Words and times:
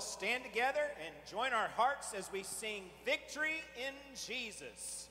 all 0.00 0.06
stand 0.06 0.42
together 0.42 0.80
and 1.04 1.14
join 1.30 1.52
our 1.52 1.68
hearts 1.76 2.14
as 2.14 2.32
we 2.32 2.42
sing 2.42 2.84
Victory 3.04 3.60
in 3.76 3.92
Jesus. 4.16 5.09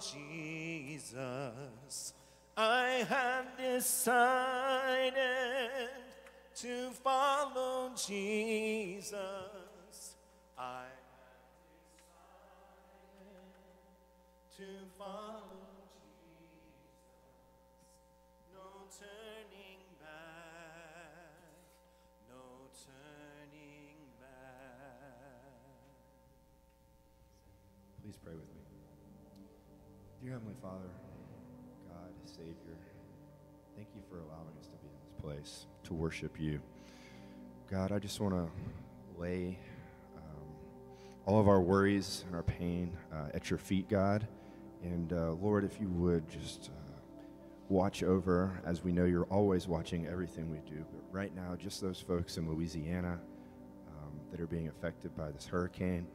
Jesus. 0.00 1.14
I 2.56 3.04
have 3.08 3.56
decided 3.56 5.20
to 6.56 6.90
follow 6.90 7.90
Jesus. 7.94 9.16
I 10.58 10.84
have 10.84 11.40
decided 12.16 13.44
to 14.56 14.66
follow 14.98 15.42
Jesus. 15.88 16.74
No 18.52 18.66
turning 18.98 19.49
Dear 30.30 30.38
Heavenly 30.38 30.60
Father, 30.62 30.90
God, 31.88 32.08
Savior, 32.24 32.78
thank 33.74 33.88
you 33.96 34.02
for 34.08 34.18
allowing 34.18 34.54
us 34.60 34.66
to 34.66 34.76
be 34.76 34.86
in 34.86 34.94
this 35.02 35.20
place 35.20 35.66
to 35.82 35.92
worship 35.92 36.38
you. 36.38 36.60
God, 37.68 37.90
I 37.90 37.98
just 37.98 38.20
want 38.20 38.34
to 38.34 38.48
lay 39.20 39.58
um, 40.16 40.46
all 41.26 41.40
of 41.40 41.48
our 41.48 41.60
worries 41.60 42.22
and 42.28 42.36
our 42.36 42.44
pain 42.44 42.96
uh, 43.12 43.34
at 43.34 43.50
your 43.50 43.58
feet, 43.58 43.88
God. 43.88 44.24
And 44.84 45.12
uh, 45.12 45.32
Lord, 45.32 45.64
if 45.64 45.80
you 45.80 45.88
would 45.88 46.28
just 46.28 46.70
uh, 46.70 47.20
watch 47.68 48.04
over, 48.04 48.56
as 48.64 48.84
we 48.84 48.92
know 48.92 49.06
you're 49.06 49.24
always 49.24 49.66
watching 49.66 50.06
everything 50.06 50.48
we 50.48 50.58
do. 50.58 50.84
But 50.92 51.02
right 51.10 51.34
now, 51.34 51.56
just 51.56 51.80
those 51.80 52.00
folks 52.00 52.36
in 52.36 52.48
Louisiana 52.48 53.18
um, 53.88 54.12
that 54.30 54.40
are 54.40 54.46
being 54.46 54.68
affected 54.68 55.16
by 55.16 55.32
this 55.32 55.48
hurricane. 55.48 56.06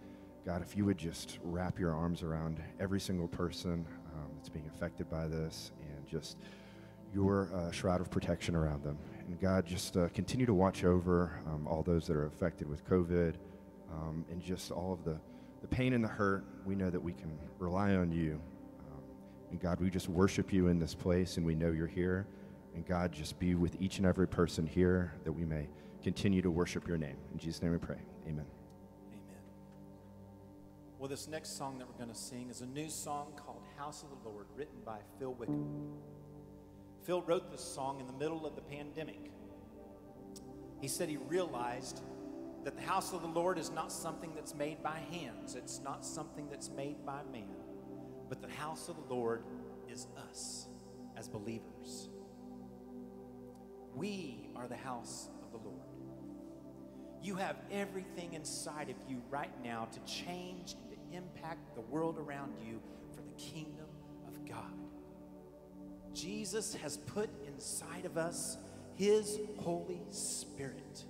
God, 0.45 0.62
if 0.62 0.77
you 0.77 0.86
would 0.86 1.00
just 1.00 1.39
wrap 1.43 1.79
your 1.79 1.93
arms 1.93 2.22
around 2.22 2.62
every 2.79 3.00
single 3.01 3.27
person 3.27 3.84
um, 4.15 4.31
that's 4.36 4.50
being 4.50 4.67
affected 4.67 5.10
by 5.10 5.27
this 5.27 5.72
and 5.79 6.07
just 6.07 6.38
your 7.13 7.50
uh, 7.53 7.72
shroud 7.72 8.01
of 8.01 8.10
protection 8.10 8.55
around 8.55 8.84
them. 8.84 8.98
And 9.27 9.39
God, 9.39 9.65
just 9.65 9.98
uh, 9.98 10.10
continue 10.10 10.45
to 10.45 10.53
watch 10.53 10.84
over 10.84 11.39
um, 11.48 11.67
all 11.67 11.84
those 11.84 12.05
that 12.07 12.15
are 12.15 12.25
affected 12.25 12.67
with 12.67 12.86
COVID 12.88 13.36
um, 13.91 14.25
and 14.29 14.41
just 14.41 14.72
all 14.72 14.93
of 14.93 15.03
the, 15.03 15.17
the 15.62 15.67
pain 15.67 15.93
and 15.93 16.03
the 16.03 16.10
hurt. 16.10 16.45
We 16.65 16.75
know 16.75 16.89
that 16.89 17.01
we 17.01 17.13
can 17.13 17.38
rely 17.57 17.95
on 17.95 18.12
you. 18.12 18.39
Um, 18.91 19.01
and 19.51 19.60
God, 19.60 19.79
we 19.79 19.89
just 19.89 20.10
worship 20.10 20.51
you 20.51 20.67
in 20.67 20.79
this 20.79 20.93
place 20.93 21.38
and 21.38 21.45
we 21.45 21.55
know 21.55 21.72
you're 21.72 21.88
here. 21.88 22.27
And 22.75 22.86
God, 22.86 23.12
just 23.13 23.39
be 23.39 23.55
with 23.55 23.81
each 23.81 23.98
and 23.98 24.05
every 24.05 24.27
person 24.27 24.67
here 24.67 25.13
that 25.24 25.31
we 25.31 25.45
may 25.45 25.67
continue 26.03 26.41
to 26.41 26.51
worship 26.51 26.88
your 26.88 26.98
name. 26.98 27.15
In 27.34 27.39
Jesus' 27.39 27.62
name 27.62 27.72
we 27.72 27.77
pray. 27.77 27.98
Amen. 28.27 28.45
Amen. 29.12 29.41
Well, 31.00 31.07
this 31.07 31.27
next 31.27 31.57
song 31.57 31.79
that 31.79 31.88
we're 31.88 31.98
going 31.98 32.13
to 32.13 32.19
sing 32.19 32.50
is 32.50 32.62
a 32.62 32.65
new 32.65 32.89
song 32.89 33.31
called 33.38 33.54
House 33.77 34.03
of 34.03 34.10
the 34.10 34.29
Lord, 34.29 34.48
written 34.55 34.77
by 34.86 35.00
Phil 35.20 35.34
Wickham. 35.34 35.94
Phil 37.03 37.22
wrote 37.22 37.51
this 37.51 37.63
song 37.63 38.00
in 38.00 38.08
the 38.08 38.13
middle 38.13 38.46
of 38.46 38.55
the 38.55 38.62
pandemic. 38.62 39.32
He 40.82 40.88
said 40.88 41.10
he 41.10 41.17
realized 41.17 42.01
that 42.63 42.75
the 42.75 42.82
house 42.82 43.13
of 43.13 43.22
the 43.22 43.27
Lord 43.27 43.60
is 43.60 43.70
not 43.72 43.91
something 43.91 44.34
that's 44.34 44.55
made 44.55 44.82
by 44.82 45.00
hands, 45.12 45.55
it's 45.55 45.79
not 45.84 46.05
something 46.05 46.48
that's 46.50 46.70
made 46.70 47.05
by 47.05 47.22
man, 47.32 47.55
but 48.27 48.41
the 48.41 48.50
house 48.50 48.89
of 48.89 48.96
the 48.96 49.13
Lord 49.13 49.44
is 49.88 50.08
us 50.29 50.67
as 51.15 51.27
believers. 51.27 52.10
We 53.94 54.50
are 54.55 54.67
the 54.67 54.75
house 54.75 55.29
of 55.44 55.51
the 55.51 55.67
Lord. 55.67 55.86
You 57.22 57.36
have 57.36 57.58
everything 57.72 58.34
inside 58.34 58.89
of 58.89 58.96
you 59.10 59.22
right 59.29 59.53
now 59.63 59.88
to 59.91 60.00
change 60.12 60.75
and 60.82 60.91
to 60.91 61.17
impact 61.17 61.75
the 61.75 61.82
world 61.82 62.17
around 62.17 62.53
you 62.65 62.82
kingdom 63.38 63.88
of 64.27 64.48
God. 64.48 64.74
Jesus 66.13 66.75
has 66.75 66.98
put 66.98 67.30
inside 67.48 68.06
of 68.06 68.18
us 68.18 68.58
his 68.96 69.39
Holy 69.58 70.01
Spirit, 70.10 71.04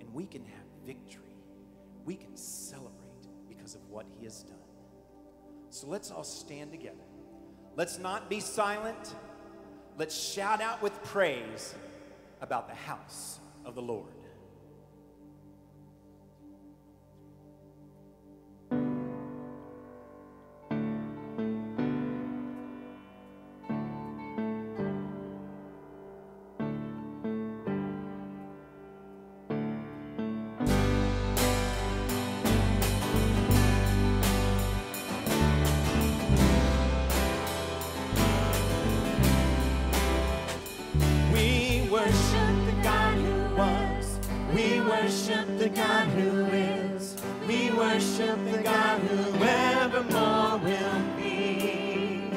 and 0.00 0.12
we 0.12 0.26
can 0.26 0.44
have 0.44 0.64
victory. 0.84 1.22
We 2.04 2.16
can 2.16 2.36
celebrate 2.36 3.28
because 3.48 3.74
of 3.74 3.88
what 3.88 4.06
he 4.18 4.24
has 4.24 4.42
done. 4.42 4.58
So 5.70 5.86
let's 5.86 6.10
all 6.10 6.24
stand 6.24 6.70
together. 6.70 6.96
Let's 7.76 7.98
not 7.98 8.28
be 8.28 8.40
silent. 8.40 9.14
Let's 9.96 10.16
shout 10.16 10.60
out 10.60 10.82
with 10.82 11.00
praise 11.04 11.74
about 12.40 12.68
the 12.68 12.74
house 12.74 13.38
of 13.64 13.74
the 13.74 13.82
Lord. 13.82 14.23
worship 45.04 45.58
the 45.58 45.68
God 45.68 46.06
who 46.16 46.46
is. 46.46 47.14
We 47.46 47.70
worship 47.72 48.38
the 48.50 48.62
God 48.62 49.00
who 49.00 49.44
evermore 49.44 50.56
will 50.56 51.02
be. 51.18 52.30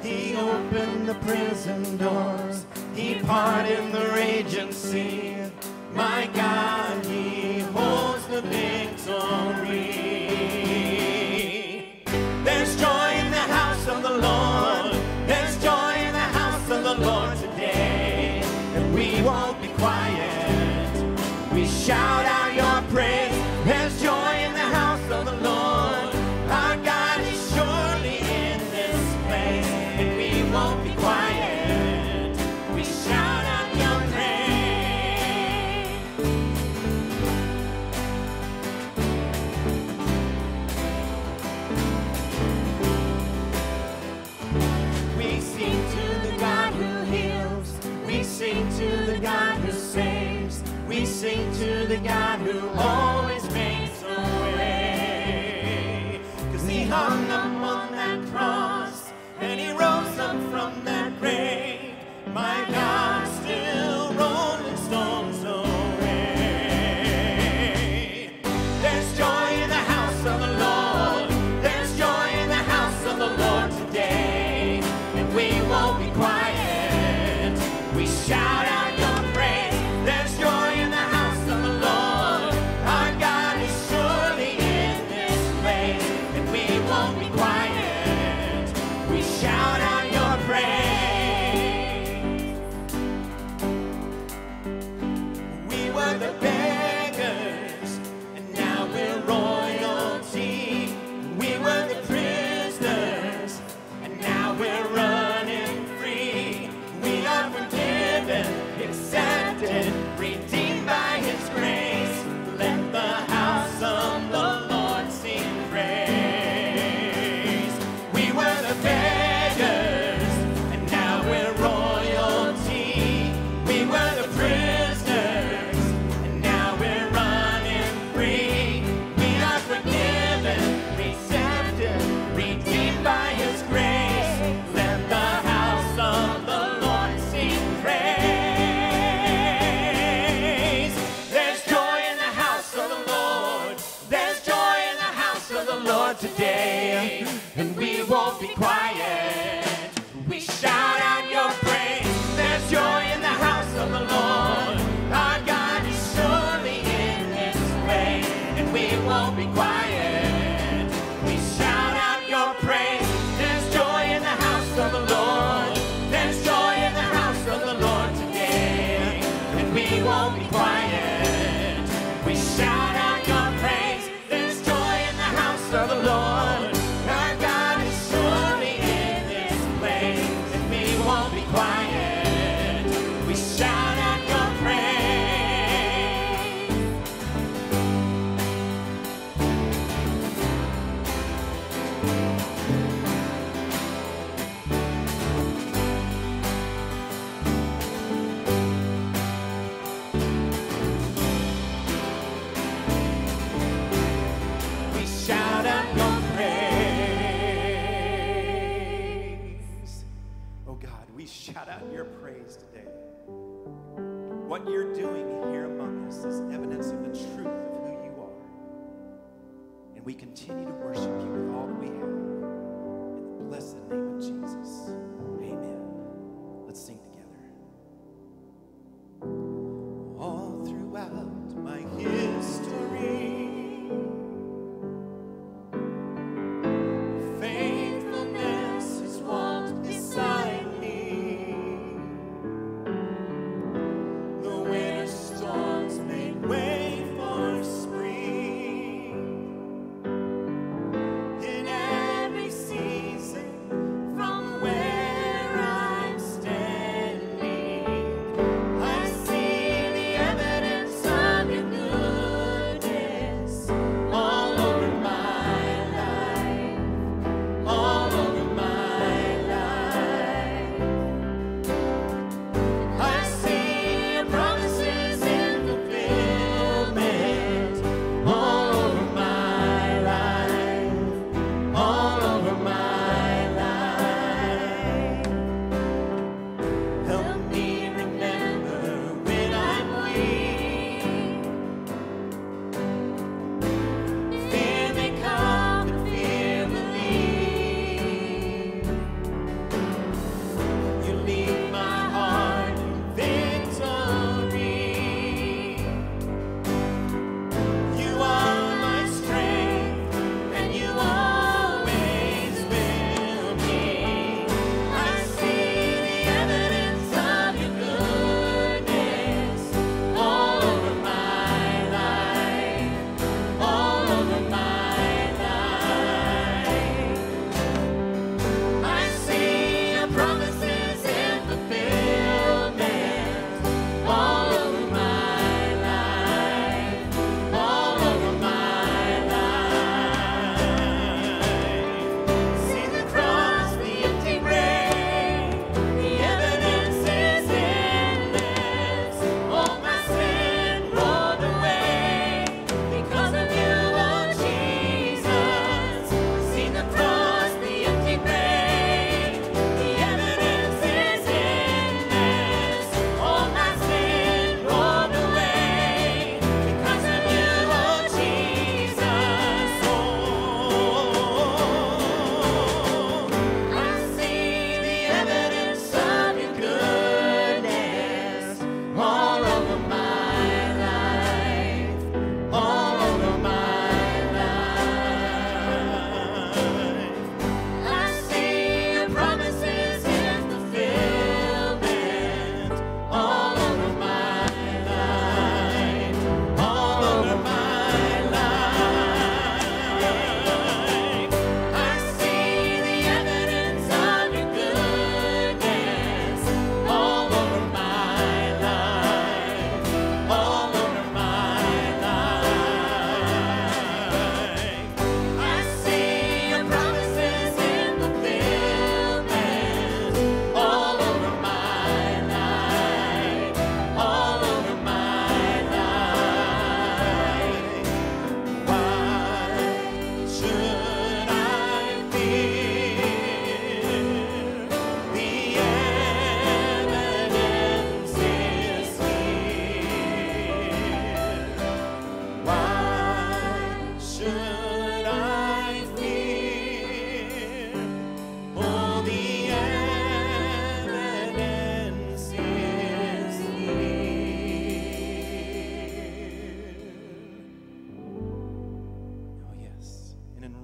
He 0.00 0.36
opened 0.36 1.08
the 1.08 1.16
prison 1.26 1.96
doors. 1.96 2.64
He 2.94 3.16
parted 3.16 3.90
the 3.90 4.12
raging 4.14 4.70
sea. 4.70 5.34
My 5.92 6.30
God, 6.32 7.04
He 7.06 7.58
holds 7.74 8.24
the 8.28 8.42
victory. 8.42 10.23
shout 21.84 22.23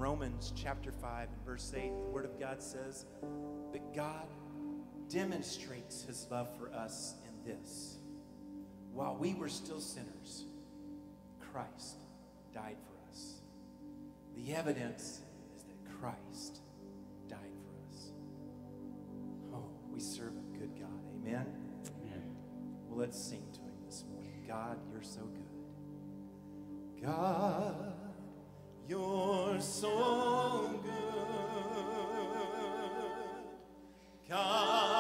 Romans 0.01 0.55
chapter 0.57 0.91
5 0.93 1.29
and 1.29 1.45
verse 1.45 1.75
8, 1.77 1.93
the 2.05 2.11
Word 2.11 2.25
of 2.25 2.41
God 2.41 2.63
says, 2.63 3.05
But 3.71 3.95
God 3.95 4.27
demonstrates 5.11 6.05
His 6.05 6.27
love 6.31 6.49
for 6.57 6.73
us 6.73 7.17
in 7.29 7.53
this. 7.53 7.99
While 8.95 9.17
we 9.17 9.35
were 9.35 9.51
still 9.51 9.79
sinners, 9.79 10.47
Christ 11.53 11.99
died 12.55 12.79
for 12.83 13.11
us. 13.13 13.43
The 14.35 14.55
evidence 14.55 15.21
is 15.55 15.65
that 15.65 16.01
Christ 16.01 16.63
died 17.29 17.39
for 17.39 17.95
us. 17.95 18.13
Oh, 19.53 19.69
we 19.93 20.01
serve 20.01 20.33
a 20.33 20.59
good 20.59 20.81
God. 20.81 20.89
Amen? 21.15 21.45
Amen. 22.01 22.23
Well, 22.89 23.01
let's 23.01 23.23
sing 23.23 23.43
to 23.53 23.61
Him 23.61 23.75
this 23.85 24.03
morning. 24.11 24.47
God, 24.49 24.79
you're 24.91 25.03
so 25.03 25.21
good. 25.21 25.45
God, 27.03 28.10
you're 28.91 29.61
so 29.61 30.81
good. 30.83 30.91
God, 34.29 35.00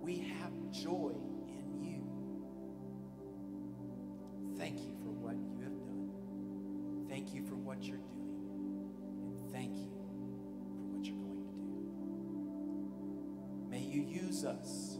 We 0.00 0.16
have 0.40 0.52
joy 0.70 1.12
in 1.48 1.82
you. 1.82 2.02
Thank 4.56 4.78
you 4.80 4.94
for 5.02 5.10
what 5.10 5.36
you 5.36 5.60
have 5.62 5.78
done. 5.84 7.06
Thank 7.08 7.34
you 7.34 7.42
for 7.44 7.56
what 7.56 7.82
you're 7.82 7.98
doing. 7.98 8.86
And 9.20 9.52
thank 9.52 9.76
you 9.76 9.90
for 9.90 10.84
what 10.96 11.04
you're 11.04 11.16
going 11.16 11.36
to 11.42 11.44
do. 11.44 11.66
May 13.68 13.82
you 13.82 14.02
use 14.02 14.44
us 14.44 14.98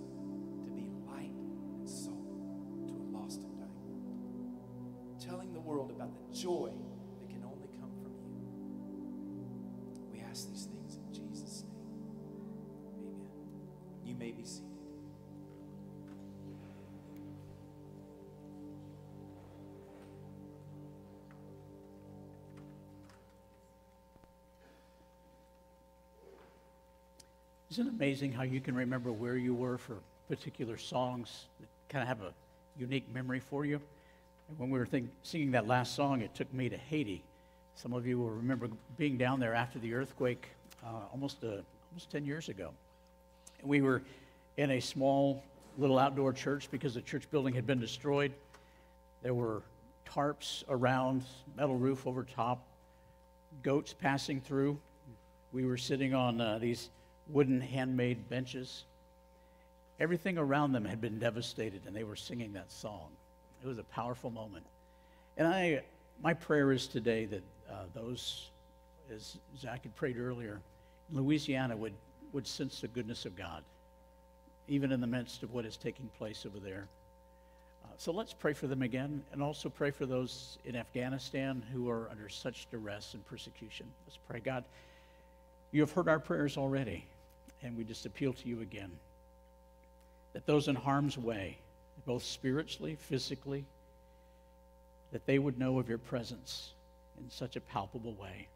to 0.64 0.71
be 0.71 0.90
light 1.07 1.35
and 1.79 1.88
salt 1.88 2.88
to 2.88 2.95
a 2.95 3.07
lost 3.16 3.42
and 3.42 3.57
dying 3.57 3.71
world, 3.95 5.18
telling 5.18 5.53
the 5.55 5.61
world 5.61 5.90
about 5.90 6.14
the 6.14 6.37
joy 6.37 6.73
Isn't 27.72 27.87
it 27.87 27.94
amazing 27.94 28.32
how 28.32 28.42
you 28.42 28.61
can 28.61 28.74
remember 28.74 29.11
where 29.11 29.38
you 29.38 29.54
were 29.54 29.78
for 29.78 29.96
particular 30.28 30.76
songs 30.76 31.46
that 31.58 31.68
kind 31.88 32.02
of 32.02 32.08
have 32.08 32.20
a 32.20 32.35
unique 32.78 33.06
memory 33.14 33.40
for 33.40 33.64
you? 33.64 33.80
And 34.50 34.58
when 34.58 34.68
we 34.68 34.78
were 34.78 34.85
think, 34.85 35.08
singing 35.22 35.52
that 35.52 35.66
last 35.66 35.94
song, 35.94 36.20
it 36.20 36.35
took 36.35 36.52
me 36.52 36.68
to 36.68 36.76
Haiti. 36.76 37.22
Some 37.74 37.94
of 37.94 38.06
you 38.06 38.18
will 38.18 38.28
remember 38.28 38.68
being 38.98 39.16
down 39.16 39.40
there 39.40 39.54
after 39.54 39.78
the 39.78 39.94
earthquake 39.94 40.48
uh, 40.85 40.88
almost, 41.12 41.42
uh, 41.42 41.62
almost 41.90 42.11
10 42.11 42.26
years 42.26 42.50
ago. 42.50 42.72
And 43.61 43.70
we 43.70 43.80
were 43.80 44.02
in 44.58 44.72
a 44.72 44.80
small 44.80 45.42
little 45.78 45.98
outdoor 45.98 46.35
church 46.35 46.68
because 46.70 46.92
the 46.92 47.00
church 47.00 47.24
building 47.30 47.54
had 47.54 47.66
been 47.66 47.80
destroyed. 47.80 48.35
There 49.22 49.32
were 49.32 49.62
tarps 50.06 50.62
around, 50.68 51.22
metal 51.56 51.76
roof 51.76 52.06
over 52.06 52.22
top, 52.22 52.62
goats 53.62 53.94
passing 53.94 54.42
through. 54.42 54.78
We 55.54 55.64
were 55.64 55.78
sitting 55.78 56.12
on 56.12 56.38
uh, 56.38 56.58
these 56.58 56.90
wooden 57.28 57.61
handmade 57.61 58.28
benches. 58.28 58.85
Everything 60.00 60.38
around 60.38 60.72
them 60.72 60.85
had 60.85 61.00
been 61.00 61.18
devastated, 61.18 61.82
and 61.87 61.94
they 61.94 62.04
were 62.04 62.16
singing 62.16 62.52
that 62.54 62.72
song. 62.72 63.08
It 63.62 63.68
was 63.68 63.78
a 63.78 63.85
powerful 63.85 64.30
moment. 64.30 64.66
And 65.37 65.46
I, 65.46 65.82
my 66.22 66.35
prayer 66.35 66.72
is 66.72 66.87
today 66.87 67.26
that 67.26 67.42
uh, 67.70 67.85
those, 67.94 68.50
as 69.14 69.37
Zach 69.58 69.85
had 69.85 69.94
prayed 69.96 70.18
earlier, 70.18 70.61
in 71.11 71.16
Louisiana 71.16 71.76
would, 71.76 71.94
would 72.32 72.46
sense 72.46 72.80
the 72.80 72.88
goodness 72.88 73.24
of 73.24 73.37
God, 73.37 73.62
even 74.68 74.92
in 74.92 75.00
the 75.00 75.06
midst 75.06 75.42
of 75.42 75.52
what 75.52 75.64
is 75.64 75.76
taking 75.76 76.08
place 76.18 76.44
over 76.46 76.58
there. 76.58 76.88
Uh, 77.85 77.88
so 77.96 78.12
let's 78.12 78.32
pray 78.32 78.52
for 78.52 78.66
them 78.66 78.82
again, 78.82 79.22
and 79.32 79.42
also 79.42 79.68
pray 79.68 79.90
for 79.90 80.06
those 80.06 80.58
in 80.64 80.76
Afghanistan 80.76 81.62
who 81.72 81.88
are 81.88 82.08
under 82.11 82.28
such 82.28 82.68
duress 82.70 83.14
and 83.14 83.24
persecution. 83.26 83.87
Let's 84.06 84.18
pray, 84.28 84.40
God. 84.40 84.64
You 85.72 85.80
have 85.80 85.92
heard 85.92 86.08
our 86.08 86.18
prayers 86.18 86.58
already, 86.58 87.06
and 87.62 87.76
we 87.76 87.85
just 87.85 88.04
appeal 88.06 88.35
to 88.35 88.48
you 88.48 88.61
again 88.61 88.92
that 90.35 90.46
those 90.46 90.68
in 90.68 90.74
harm's 90.74 91.18
way, 91.18 91.58
both 92.06 92.22
spiritually, 92.22 92.96
physically, 92.98 93.64
that 95.12 95.26
they 95.26 95.38
would 95.38 95.58
know 95.58 95.78
of 95.78 95.88
your 95.88 95.98
presence 95.98 96.72
in 97.18 97.30
such 97.30 97.56
a 97.56 97.61
palpable 97.61 98.14
way. 98.14 98.48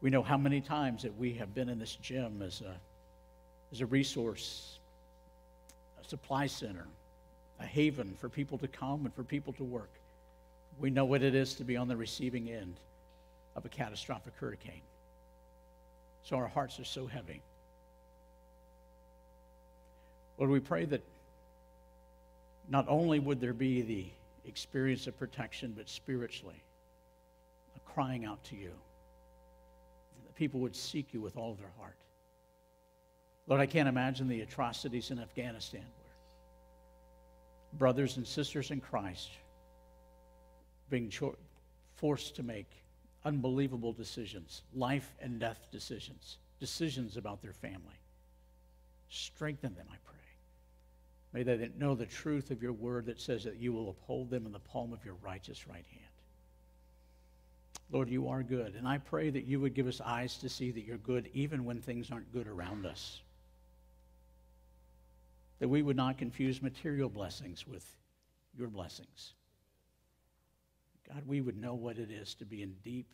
We 0.00 0.10
know 0.10 0.22
how 0.22 0.38
many 0.38 0.60
times 0.60 1.02
that 1.02 1.16
we 1.16 1.34
have 1.34 1.54
been 1.54 1.68
in 1.68 1.78
this 1.78 1.94
gym 1.96 2.42
as 2.42 2.60
a, 2.62 2.74
as 3.70 3.80
a 3.80 3.86
resource, 3.86 4.78
a 6.02 6.08
supply 6.08 6.46
center, 6.46 6.86
a 7.60 7.66
haven 7.66 8.16
for 8.18 8.28
people 8.28 8.58
to 8.58 8.68
come 8.68 9.04
and 9.04 9.14
for 9.14 9.22
people 9.22 9.52
to 9.54 9.64
work. 9.64 9.90
We 10.80 10.90
know 10.90 11.04
what 11.04 11.22
it 11.22 11.34
is 11.34 11.54
to 11.54 11.64
be 11.64 11.76
on 11.76 11.88
the 11.88 11.96
receiving 11.96 12.50
end 12.50 12.76
of 13.54 13.64
a 13.64 13.68
catastrophic 13.68 14.32
hurricane. 14.40 14.80
So 16.32 16.38
our 16.38 16.48
hearts 16.48 16.80
are 16.80 16.84
so 16.84 17.06
heavy. 17.06 17.42
Lord, 20.38 20.50
we 20.50 20.60
pray 20.60 20.86
that 20.86 21.02
not 22.70 22.86
only 22.88 23.18
would 23.18 23.38
there 23.38 23.52
be 23.52 23.82
the 23.82 24.06
experience 24.46 25.06
of 25.06 25.18
protection, 25.18 25.74
but 25.76 25.90
spiritually, 25.90 26.62
a 27.76 27.80
crying 27.80 28.24
out 28.24 28.42
to 28.44 28.56
you, 28.56 28.72
that 30.24 30.34
people 30.34 30.60
would 30.60 30.74
seek 30.74 31.12
you 31.12 31.20
with 31.20 31.36
all 31.36 31.52
their 31.52 31.70
heart. 31.78 31.98
Lord, 33.46 33.60
I 33.60 33.66
can't 33.66 33.86
imagine 33.86 34.26
the 34.26 34.40
atrocities 34.40 35.10
in 35.10 35.18
Afghanistan 35.18 35.82
where 35.82 37.78
brothers 37.78 38.16
and 38.16 38.26
sisters 38.26 38.70
in 38.70 38.80
Christ 38.80 39.28
being 40.88 41.12
forced 41.96 42.36
to 42.36 42.42
make 42.42 42.70
unbelievable 43.24 43.92
decisions, 43.92 44.62
life 44.74 45.14
and 45.20 45.38
death 45.38 45.66
decisions, 45.70 46.38
decisions 46.60 47.16
about 47.16 47.42
their 47.42 47.52
family. 47.52 48.00
Strengthen 49.08 49.74
them, 49.74 49.86
I 49.90 49.96
pray. 50.04 50.12
May 51.32 51.42
they 51.42 51.70
know 51.78 51.94
the 51.94 52.06
truth 52.06 52.50
of 52.50 52.62
your 52.62 52.72
word 52.72 53.06
that 53.06 53.20
says 53.20 53.44
that 53.44 53.56
you 53.56 53.72
will 53.72 53.90
uphold 53.90 54.30
them 54.30 54.46
in 54.46 54.52
the 54.52 54.58
palm 54.58 54.92
of 54.92 55.04
your 55.04 55.14
righteous 55.22 55.66
right 55.66 55.86
hand. 55.90 56.12
Lord, 57.90 58.08
you 58.08 58.28
are 58.28 58.42
good, 58.42 58.74
and 58.74 58.88
I 58.88 58.98
pray 58.98 59.28
that 59.30 59.44
you 59.44 59.60
would 59.60 59.74
give 59.74 59.86
us 59.86 60.00
eyes 60.00 60.38
to 60.38 60.48
see 60.48 60.70
that 60.70 60.84
you're 60.84 60.96
good 60.98 61.28
even 61.34 61.64
when 61.64 61.80
things 61.80 62.10
aren't 62.10 62.32
good 62.32 62.48
around 62.48 62.86
us. 62.86 63.20
That 65.58 65.68
we 65.68 65.82
would 65.82 65.96
not 65.96 66.16
confuse 66.16 66.62
material 66.62 67.10
blessings 67.10 67.66
with 67.68 67.86
your 68.58 68.68
blessings. 68.68 69.34
God, 71.08 71.22
we 71.26 71.40
would 71.40 71.60
know 71.60 71.74
what 71.74 71.98
it 71.98 72.10
is 72.10 72.34
to 72.36 72.44
be 72.44 72.62
in 72.62 72.74
deep, 72.84 73.12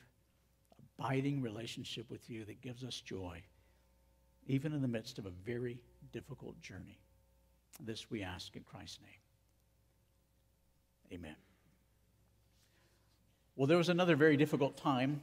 abiding 0.98 1.42
relationship 1.42 2.11
with 2.11 2.29
you 2.29 2.44
that 2.44 2.61
gives 2.61 2.85
us 2.85 3.01
joy 3.01 3.42
even 4.48 4.72
in 4.72 4.83
the 4.83 4.88
midst 4.88 5.18
of 5.18 5.27
a 5.27 5.31
very 5.44 5.79
difficult 6.12 6.61
journey. 6.61 6.98
This 7.81 8.11
we 8.11 8.22
ask 8.22 8.57
in 8.57 8.62
Christ's 8.62 8.98
name. 9.03 11.20
Amen. 11.20 11.37
Well, 13.55 13.66
there 13.66 13.77
was 13.77 13.90
another 13.90 14.16
very 14.16 14.37
difficult 14.37 14.77
time 14.77 15.22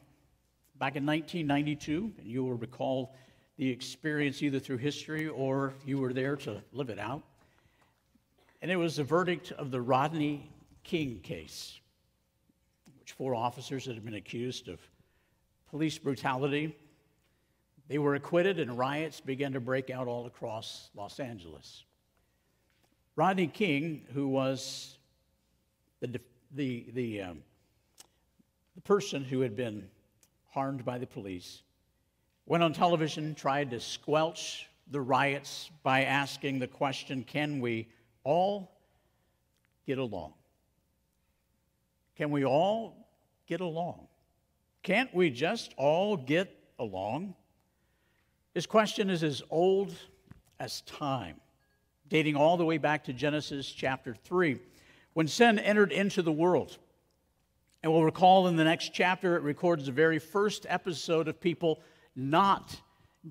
back 0.77 0.95
in 0.95 1.05
1992, 1.05 2.13
and 2.19 2.27
you 2.27 2.43
will 2.43 2.53
recall 2.53 3.15
the 3.57 3.69
experience 3.69 4.43
either 4.43 4.59
through 4.59 4.77
history 4.77 5.27
or 5.27 5.73
you 5.85 5.97
were 5.97 6.13
there 6.13 6.35
to 6.35 6.61
live 6.71 6.89
it 6.89 6.99
out. 6.99 7.23
And 8.61 8.69
it 8.69 8.75
was 8.75 8.97
the 8.97 9.03
verdict 9.03 9.51
of 9.53 9.71
the 9.71 9.81
Rodney 9.81 10.49
King 10.83 11.19
case, 11.21 11.79
which 13.05 13.11
four 13.11 13.35
officers 13.35 13.85
that 13.85 13.93
had 13.93 14.03
been 14.03 14.15
accused 14.15 14.67
of 14.67 14.79
police 15.69 15.95
brutality. 15.95 16.75
They 17.87 17.99
were 17.99 18.15
acquitted, 18.15 18.59
and 18.59 18.79
riots 18.79 19.21
began 19.21 19.53
to 19.53 19.59
break 19.59 19.91
out 19.91 20.07
all 20.07 20.25
across 20.25 20.89
Los 20.95 21.19
Angeles. 21.19 21.83
Rodney 23.15 23.45
King, 23.45 24.07
who 24.11 24.27
was 24.27 24.97
the, 25.99 26.19
the, 26.55 26.87
the, 26.93 27.21
um, 27.21 27.43
the 28.73 28.81
person 28.81 29.23
who 29.23 29.41
had 29.41 29.55
been 29.55 29.87
harmed 30.49 30.83
by 30.83 30.97
the 30.97 31.05
police, 31.05 31.61
went 32.47 32.63
on 32.63 32.73
television, 32.73 33.35
tried 33.35 33.69
to 33.69 33.79
squelch 33.79 34.67
the 34.89 34.99
riots 34.99 35.69
by 35.83 36.05
asking 36.05 36.57
the 36.57 36.67
question 36.67 37.23
can 37.23 37.59
we 37.59 37.87
all 38.23 38.71
get 39.85 39.99
along? 39.99 40.33
Can 42.15 42.31
we 42.31 42.45
all 42.45 43.07
get 43.47 43.61
along? 43.61 44.07
Can't 44.83 45.13
we 45.13 45.29
just 45.29 45.73
all 45.77 46.15
get 46.15 46.55
along? 46.79 47.35
His 48.53 48.65
question 48.65 49.09
is 49.09 49.23
as 49.23 49.41
old 49.49 49.93
as 50.59 50.81
time, 50.81 51.41
dating 52.07 52.35
all 52.35 52.55
the 52.55 52.65
way 52.65 52.77
back 52.77 53.03
to 53.05 53.13
Genesis 53.13 53.69
chapter 53.69 54.15
3, 54.23 54.59
when 55.13 55.27
sin 55.27 55.59
entered 55.59 55.91
into 55.91 56.21
the 56.21 56.31
world. 56.31 56.77
And 57.83 57.91
we'll 57.91 58.03
recall 58.03 58.47
in 58.47 58.55
the 58.55 58.63
next 58.63 58.93
chapter, 58.93 59.35
it 59.35 59.43
records 59.43 59.85
the 59.85 59.91
very 59.91 60.19
first 60.19 60.65
episode 60.69 61.27
of 61.27 61.39
people 61.39 61.81
not 62.15 62.79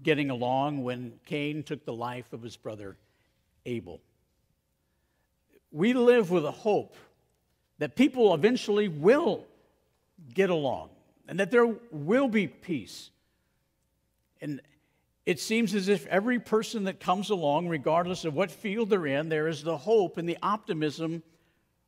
getting 0.02 0.30
along 0.30 0.82
when 0.82 1.14
Cain 1.24 1.62
took 1.62 1.84
the 1.84 1.92
life 1.92 2.32
of 2.32 2.42
his 2.42 2.56
brother 2.56 2.96
Abel. 3.64 4.00
We 5.70 5.94
live 5.94 6.30
with 6.30 6.44
a 6.44 6.50
hope 6.50 6.96
that 7.78 7.96
people 7.96 8.34
eventually 8.34 8.88
will 8.88 9.44
get 10.32 10.50
along 10.50 10.90
and 11.28 11.40
that 11.40 11.50
there 11.50 11.66
will 11.90 12.28
be 12.28 12.46
peace. 12.46 13.10
And 14.40 14.60
it 15.26 15.40
seems 15.40 15.74
as 15.74 15.88
if 15.88 16.06
every 16.06 16.38
person 16.38 16.84
that 16.84 17.00
comes 17.00 17.30
along, 17.30 17.68
regardless 17.68 18.24
of 18.24 18.34
what 18.34 18.50
field 18.50 18.90
they're 18.90 19.06
in, 19.06 19.28
there 19.28 19.48
is 19.48 19.62
the 19.62 19.76
hope 19.76 20.18
and 20.18 20.28
the 20.28 20.38
optimism 20.42 21.22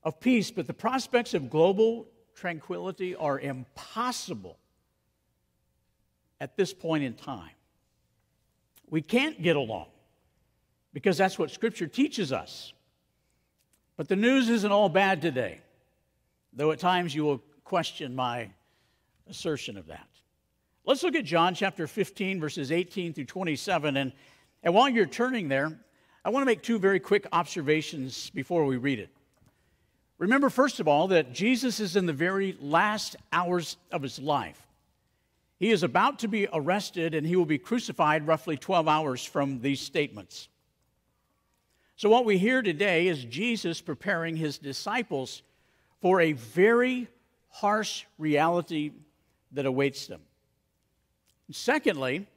of 0.03 0.21
peace. 0.21 0.51
But 0.51 0.67
the 0.67 0.75
prospects 0.75 1.35
of 1.35 1.51
global 1.51 2.07
tranquility 2.35 3.15
are 3.15 3.39
impossible 3.39 4.59
at 6.41 6.57
this 6.57 6.73
point 6.73 7.05
in 7.05 7.15
time. 7.15 7.51
We 8.89 9.03
can't 9.03 9.43
get 9.43 9.57
along 9.57 9.87
because 10.93 11.19
that's 11.19 11.39
what 11.39 11.51
Scripture 11.51 11.87
teaches 11.87 12.33
us. 12.33 12.73
But 13.97 14.09
the 14.09 14.17
news 14.17 14.49
isn't 14.49 14.71
all 14.71 14.89
bad 14.89 15.21
today, 15.21 15.61
though 16.57 16.73
at 16.73 16.81
times 16.81 17.15
you 17.15 17.25
will 17.25 17.43
question 17.65 18.17
my 18.17 18.51
assertion 19.29 19.77
of 19.77 19.87
that. 19.87 20.09
Let's 20.85 21.03
look 21.03 21.15
at 21.15 21.25
John 21.25 21.55
chapter 21.55 21.87
15, 21.87 22.41
verses 22.41 22.73
18 22.73 23.13
through 23.13 23.25
27. 23.27 23.97
And, 23.97 24.13
and 24.63 24.75
while 24.75 24.89
you're 24.89 25.07
turning 25.07 25.49
there, 25.49 25.79
I 26.25 26.31
want 26.31 26.43
to 26.43 26.47
make 26.47 26.63
two 26.63 26.79
very 26.79 26.99
quick 26.99 27.27
observations 27.33 28.31
before 28.31 28.65
we 28.65 28.77
read 28.77 28.99
it. 28.99 29.11
Remember, 30.19 30.49
first 30.49 30.81
of 30.81 30.89
all, 30.89 31.09
that 31.09 31.33
Jesus 31.33 31.79
is 31.79 31.95
in 31.97 32.07
the 32.07 32.13
very 32.13 32.57
last 32.61 33.17
hours 33.33 33.77
of 33.93 34.03
his 34.03 34.19
life. 34.19 34.67
He 35.59 35.71
is 35.71 35.83
about 35.83 36.21
to 36.21 36.29
be 36.29 36.49
arrested 36.53 37.15
and 37.15 37.27
he 37.27 37.37
will 37.37 37.47
be 37.47 37.59
crucified 37.59 38.27
roughly 38.27 38.57
12 38.57 38.89
hours 38.89 39.25
from 39.25 39.61
these 39.61 39.81
statements. 39.81 40.49
So, 41.97 42.11
what 42.11 42.25
we 42.27 42.39
hear 42.39 42.61
today 42.61 43.09
is 43.09 43.25
Jesus 43.25 43.81
preparing 43.81 44.37
his 44.37 44.59
disciples 44.59 45.43
for 46.07 46.21
a 46.21 46.35
very 46.35 47.09
harsh 47.49 48.05
reality 48.17 48.93
that 49.51 49.67
awaits 49.67 50.07
them. 50.07 50.21
Secondly, 51.51 52.29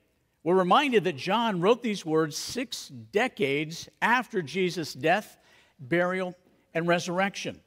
we're 0.43 0.55
reminded 0.55 1.03
that 1.03 1.17
John 1.17 1.61
wrote 1.61 1.83
these 1.83 2.03
words 2.03 2.35
six 2.35 2.87
decades 2.87 3.87
after 4.01 4.41
Jesus' 4.41 4.95
death, 4.95 5.37
burial, 5.79 6.33
and 6.73 6.87
resurrection. 6.87 7.61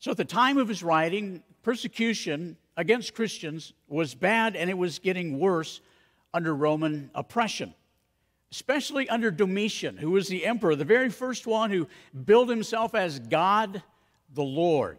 So, 0.00 0.10
at 0.10 0.16
the 0.16 0.24
time 0.24 0.58
of 0.58 0.66
his 0.66 0.82
writing, 0.82 1.44
persecution 1.62 2.56
against 2.76 3.14
Christians 3.14 3.74
was 3.86 4.12
bad 4.12 4.56
and 4.56 4.68
it 4.68 4.76
was 4.76 4.98
getting 4.98 5.38
worse 5.38 5.80
under 6.34 6.52
Roman 6.52 7.12
oppression, 7.14 7.72
especially 8.50 9.08
under 9.08 9.30
Domitian, 9.30 9.98
who 9.98 10.10
was 10.10 10.26
the 10.26 10.44
emperor, 10.44 10.74
the 10.74 10.84
very 10.84 11.10
first 11.10 11.46
one 11.46 11.70
who 11.70 11.86
billed 12.24 12.50
himself 12.50 12.96
as 12.96 13.20
God 13.20 13.84
the 14.32 14.42
Lord. 14.42 14.98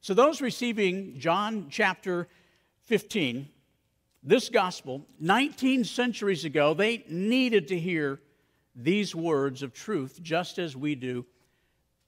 So, 0.00 0.14
those 0.14 0.40
receiving 0.40 1.18
John 1.18 1.68
chapter 1.70 2.28
15, 2.84 3.48
this 4.22 4.48
gospel, 4.48 5.06
19 5.20 5.84
centuries 5.84 6.44
ago, 6.44 6.74
they 6.74 7.04
needed 7.08 7.68
to 7.68 7.78
hear 7.78 8.20
these 8.74 9.14
words 9.14 9.62
of 9.62 9.74
truth 9.74 10.20
just 10.22 10.58
as 10.58 10.76
we 10.76 10.94
do 10.94 11.26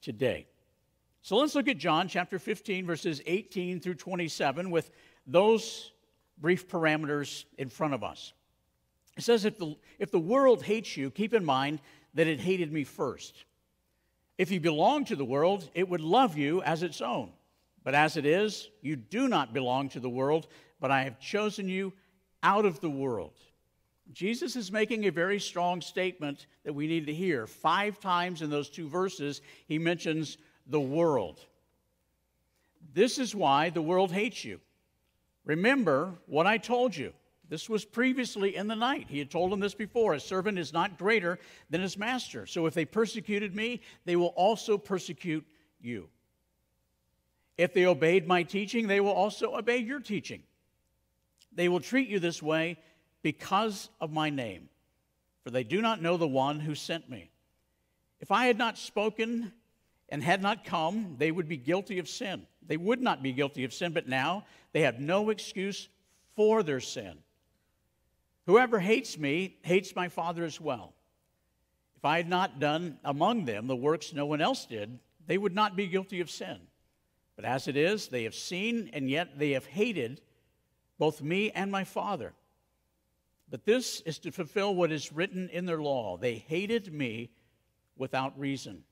today. 0.01 0.47
So 1.23 1.37
let's 1.37 1.55
look 1.55 1.69
at 1.69 1.79
John 1.79 2.09
chapter 2.09 2.39
15, 2.39 2.87
verses 2.87 3.21
18 3.27 3.81
through 3.81 3.95
27, 3.95 4.71
with 4.71 4.91
those 5.27 5.93
brief 6.39 6.69
parameters 6.69 7.45
in 7.59 7.69
front 7.69 7.93
of 7.93 8.03
us. 8.03 8.33
It 9.17 9.25
says, 9.25 9.45
if 9.45 9.59
the, 9.59 9.77
if 9.99 10.11
the 10.11 10.19
world 10.19 10.63
hates 10.63 10.97
you, 10.97 11.11
keep 11.11 11.35
in 11.35 11.45
mind 11.45 11.81
that 12.15 12.27
it 12.27 12.41
hated 12.41 12.73
me 12.73 12.85
first. 12.85 13.45
If 14.41 14.51
you 14.51 14.59
belong 14.59 15.05
to 15.05 15.17
the 15.17 15.25
world, 15.25 15.69
it 15.75 15.87
would 15.87 16.01
love 16.01 16.39
you 16.39 16.63
as 16.63 16.83
its 16.83 17.03
own. 17.03 17.29
But 17.85 17.95
as 17.95 18.17
it 18.17 18.25
is, 18.25 18.71
you 18.81 18.97
do 18.97 19.29
not 19.29 19.53
belong 19.53 19.91
to 19.91 20.01
the 20.01 20.09
world, 20.09 20.47
but 20.81 20.91
I 20.91 21.03
have 21.03 21.21
chosen 21.21 21.69
you 21.69 21.93
out 22.43 22.65
of 22.65 22.81
the 22.81 22.89
world. 22.89 23.35
Jesus 24.15 24.57
is 24.57 24.73
making 24.73 25.05
a 25.05 25.11
very 25.11 25.39
strong 25.39 25.83
statement 25.83 26.47
that 26.65 26.73
we 26.73 26.87
need 26.87 27.07
to 27.09 27.13
hear. 27.13 27.47
Five 27.47 28.01
times 28.01 28.41
in 28.41 28.49
those 28.49 28.71
two 28.71 28.89
verses, 28.89 29.43
he 29.67 29.79
mentions 29.79 30.39
the 30.67 30.81
world. 30.81 31.41
This 32.95 33.19
is 33.19 33.35
why 33.35 33.69
the 33.69 33.83
world 33.83 34.11
hates 34.11 34.43
you. 34.43 34.59
Remember 35.45 36.15
what 36.25 36.47
I 36.47 36.57
told 36.57 36.97
you. 36.97 37.13
This 37.51 37.69
was 37.69 37.85
previously 37.85 38.55
in 38.55 38.69
the 38.69 38.77
night. 38.77 39.07
He 39.09 39.19
had 39.19 39.29
told 39.29 39.51
them 39.51 39.59
this 39.59 39.75
before. 39.75 40.15
A 40.15 40.21
servant 40.21 40.57
is 40.57 40.73
not 40.73 40.97
greater 40.97 41.41
than 41.69 41.81
his 41.81 41.99
master. 41.99 42.47
So 42.47 42.67
if 42.67 42.75
they 42.75 42.85
persecuted 42.85 43.57
me, 43.57 43.81
they 44.05 44.15
will 44.15 44.29
also 44.29 44.79
persecute 44.79 45.45
you. 45.81 46.09
If 47.59 47.75
they 47.75 47.87
obeyed 47.87 48.29
my 48.29 48.45
teaching, 48.45 48.87
they 48.87 49.01
will 49.01 49.11
also 49.11 49.57
obey 49.57 49.79
your 49.79 49.99
teaching. 49.99 50.45
They 51.53 51.69
will 51.69 51.81
treat 51.81 52.09
you 52.09 52.21
this 52.21 52.41
way 52.41 52.79
because 53.23 53.91
of 54.01 54.13
my 54.13 54.31
name, 54.31 54.69
for 55.43 55.51
they 55.51 55.65
do 55.65 55.83
not 55.83 56.01
know 56.01 56.17
the 56.17 56.29
one 56.29 56.61
who 56.61 56.77
sent 56.77 57.11
me. 57.11 57.31
If 58.21 58.31
I 58.31 58.47
had 58.47 58.59
not 58.59 58.79
spoken 58.79 59.53
and 60.09 60.23
had 60.23 60.41
not 60.41 60.65
come, 60.65 61.17
they 61.19 61.33
would 61.33 61.49
be 61.49 61.57
guilty 61.57 61.99
of 61.99 62.09
sin. 62.09 62.47
They 62.65 62.77
would 62.77 63.03
not 63.03 63.25
be 63.25 63.33
guilty 63.33 63.65
of 63.65 63.75
sin, 63.75 63.93
but 63.93 64.09
now 64.09 64.45
they 64.73 64.83
have 64.83 65.01
no 65.01 65.31
excuse 65.31 65.89
for 66.37 66.63
their 66.63 66.81
sin. 66.81 67.19
Whoever 68.47 68.81
hates 68.81 69.19
me 69.19 69.59
hates 69.63 69.95
my 69.95 70.09
Father 70.09 70.45
as 70.45 70.61
well. 70.61 70.95
If 71.97 72.05
I 72.05 72.17
had 72.17 72.29
not 72.29 72.61
done 72.61 72.99
among 73.05 73.45
them 73.45 73.67
the 73.67 73.77
works 73.77 74.13
no 74.13 74.27
one 74.27 74.41
else 74.41 74.65
did, 74.65 74.99
they 75.27 75.39
would 75.39 75.55
not 75.55 75.77
be 75.77 75.87
guilty 75.87 76.21
of 76.21 76.31
sin. 76.31 76.59
But 77.37 77.45
as 77.45 77.69
it 77.69 77.77
is, 77.77 78.09
they 78.09 78.25
have 78.25 78.35
seen 78.35 78.91
and 78.93 79.09
yet 79.09 79.39
they 79.39 79.51
have 79.51 79.67
hated 79.67 80.21
both 80.99 81.23
me 81.23 81.51
and 81.51 81.71
my 81.71 81.85
Father. 81.85 82.33
But 83.51 83.65
this 83.65 84.01
is 84.03 84.19
to 84.21 84.31
fulfill 84.31 84.75
what 84.75 84.93
is 84.93 85.13
written 85.13 85.49
in 85.49 85.67
their 85.67 85.83
law. 85.83 86.17
They 86.17 86.37
hated 86.37 86.93
me 86.93 87.31
without 87.97 88.39
reason. 88.39 88.85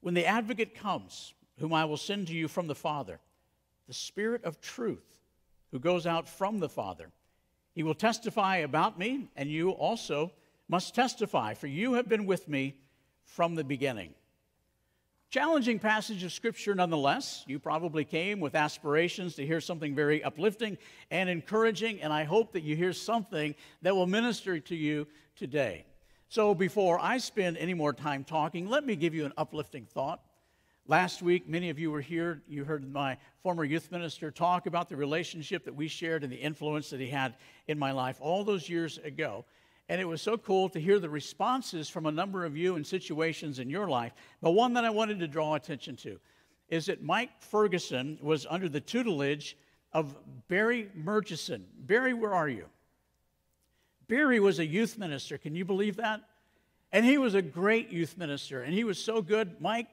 When 0.00 0.14
the 0.14 0.26
advocate 0.26 0.74
comes, 0.74 1.34
whom 1.58 1.72
I 1.72 1.84
will 1.84 1.96
send 1.96 2.28
to 2.28 2.34
you 2.34 2.48
from 2.48 2.66
the 2.66 2.74
Father, 2.74 3.20
the 3.86 3.94
Spirit 3.94 4.44
of 4.44 4.60
truth, 4.60 5.20
who 5.70 5.78
goes 5.78 6.06
out 6.06 6.28
from 6.28 6.58
the 6.58 6.68
Father, 6.68 7.10
he 7.76 7.82
will 7.82 7.94
testify 7.94 8.56
about 8.56 8.98
me, 8.98 9.28
and 9.36 9.50
you 9.50 9.70
also 9.70 10.32
must 10.66 10.94
testify, 10.94 11.52
for 11.52 11.66
you 11.66 11.92
have 11.92 12.08
been 12.08 12.24
with 12.24 12.48
me 12.48 12.74
from 13.26 13.54
the 13.54 13.62
beginning. 13.62 14.14
Challenging 15.28 15.78
passage 15.78 16.24
of 16.24 16.32
Scripture 16.32 16.74
nonetheless. 16.74 17.44
You 17.46 17.58
probably 17.58 18.06
came 18.06 18.40
with 18.40 18.54
aspirations 18.54 19.34
to 19.34 19.46
hear 19.46 19.60
something 19.60 19.94
very 19.94 20.24
uplifting 20.24 20.78
and 21.10 21.28
encouraging, 21.28 22.00
and 22.00 22.14
I 22.14 22.24
hope 22.24 22.54
that 22.54 22.62
you 22.62 22.76
hear 22.76 22.94
something 22.94 23.54
that 23.82 23.94
will 23.94 24.06
minister 24.06 24.58
to 24.58 24.74
you 24.74 25.06
today. 25.36 25.84
So, 26.30 26.54
before 26.54 26.98
I 26.98 27.18
spend 27.18 27.58
any 27.58 27.74
more 27.74 27.92
time 27.92 28.24
talking, 28.24 28.70
let 28.70 28.86
me 28.86 28.96
give 28.96 29.14
you 29.14 29.26
an 29.26 29.34
uplifting 29.36 29.84
thought. 29.84 30.22
Last 30.88 31.20
week, 31.20 31.48
many 31.48 31.68
of 31.70 31.80
you 31.80 31.90
were 31.90 32.00
here. 32.00 32.42
You 32.46 32.64
heard 32.64 32.92
my 32.92 33.16
former 33.42 33.64
youth 33.64 33.90
minister 33.90 34.30
talk 34.30 34.66
about 34.66 34.88
the 34.88 34.94
relationship 34.94 35.64
that 35.64 35.74
we 35.74 35.88
shared 35.88 36.22
and 36.22 36.32
the 36.32 36.36
influence 36.36 36.90
that 36.90 37.00
he 37.00 37.08
had 37.08 37.34
in 37.66 37.76
my 37.76 37.90
life 37.90 38.18
all 38.20 38.44
those 38.44 38.68
years 38.68 38.98
ago. 38.98 39.44
And 39.88 40.00
it 40.00 40.04
was 40.04 40.22
so 40.22 40.36
cool 40.36 40.68
to 40.68 40.80
hear 40.80 41.00
the 41.00 41.10
responses 41.10 41.88
from 41.88 42.06
a 42.06 42.12
number 42.12 42.44
of 42.44 42.56
you 42.56 42.76
in 42.76 42.84
situations 42.84 43.58
in 43.58 43.68
your 43.68 43.88
life. 43.88 44.12
But 44.40 44.52
one 44.52 44.74
that 44.74 44.84
I 44.84 44.90
wanted 44.90 45.18
to 45.18 45.26
draw 45.26 45.54
attention 45.54 45.96
to 45.96 46.20
is 46.68 46.86
that 46.86 47.02
Mike 47.02 47.30
Ferguson 47.40 48.16
was 48.22 48.46
under 48.48 48.68
the 48.68 48.80
tutelage 48.80 49.56
of 49.92 50.14
Barry 50.46 50.88
Murchison. 50.94 51.66
Barry, 51.80 52.14
where 52.14 52.34
are 52.34 52.48
you? 52.48 52.66
Barry 54.06 54.38
was 54.38 54.60
a 54.60 54.66
youth 54.66 54.98
minister. 54.98 55.36
Can 55.36 55.56
you 55.56 55.64
believe 55.64 55.96
that? 55.96 56.20
And 56.92 57.04
he 57.04 57.18
was 57.18 57.34
a 57.34 57.42
great 57.42 57.90
youth 57.90 58.16
minister, 58.16 58.62
and 58.62 58.72
he 58.72 58.84
was 58.84 59.02
so 59.02 59.20
good. 59.20 59.60
Mike, 59.60 59.88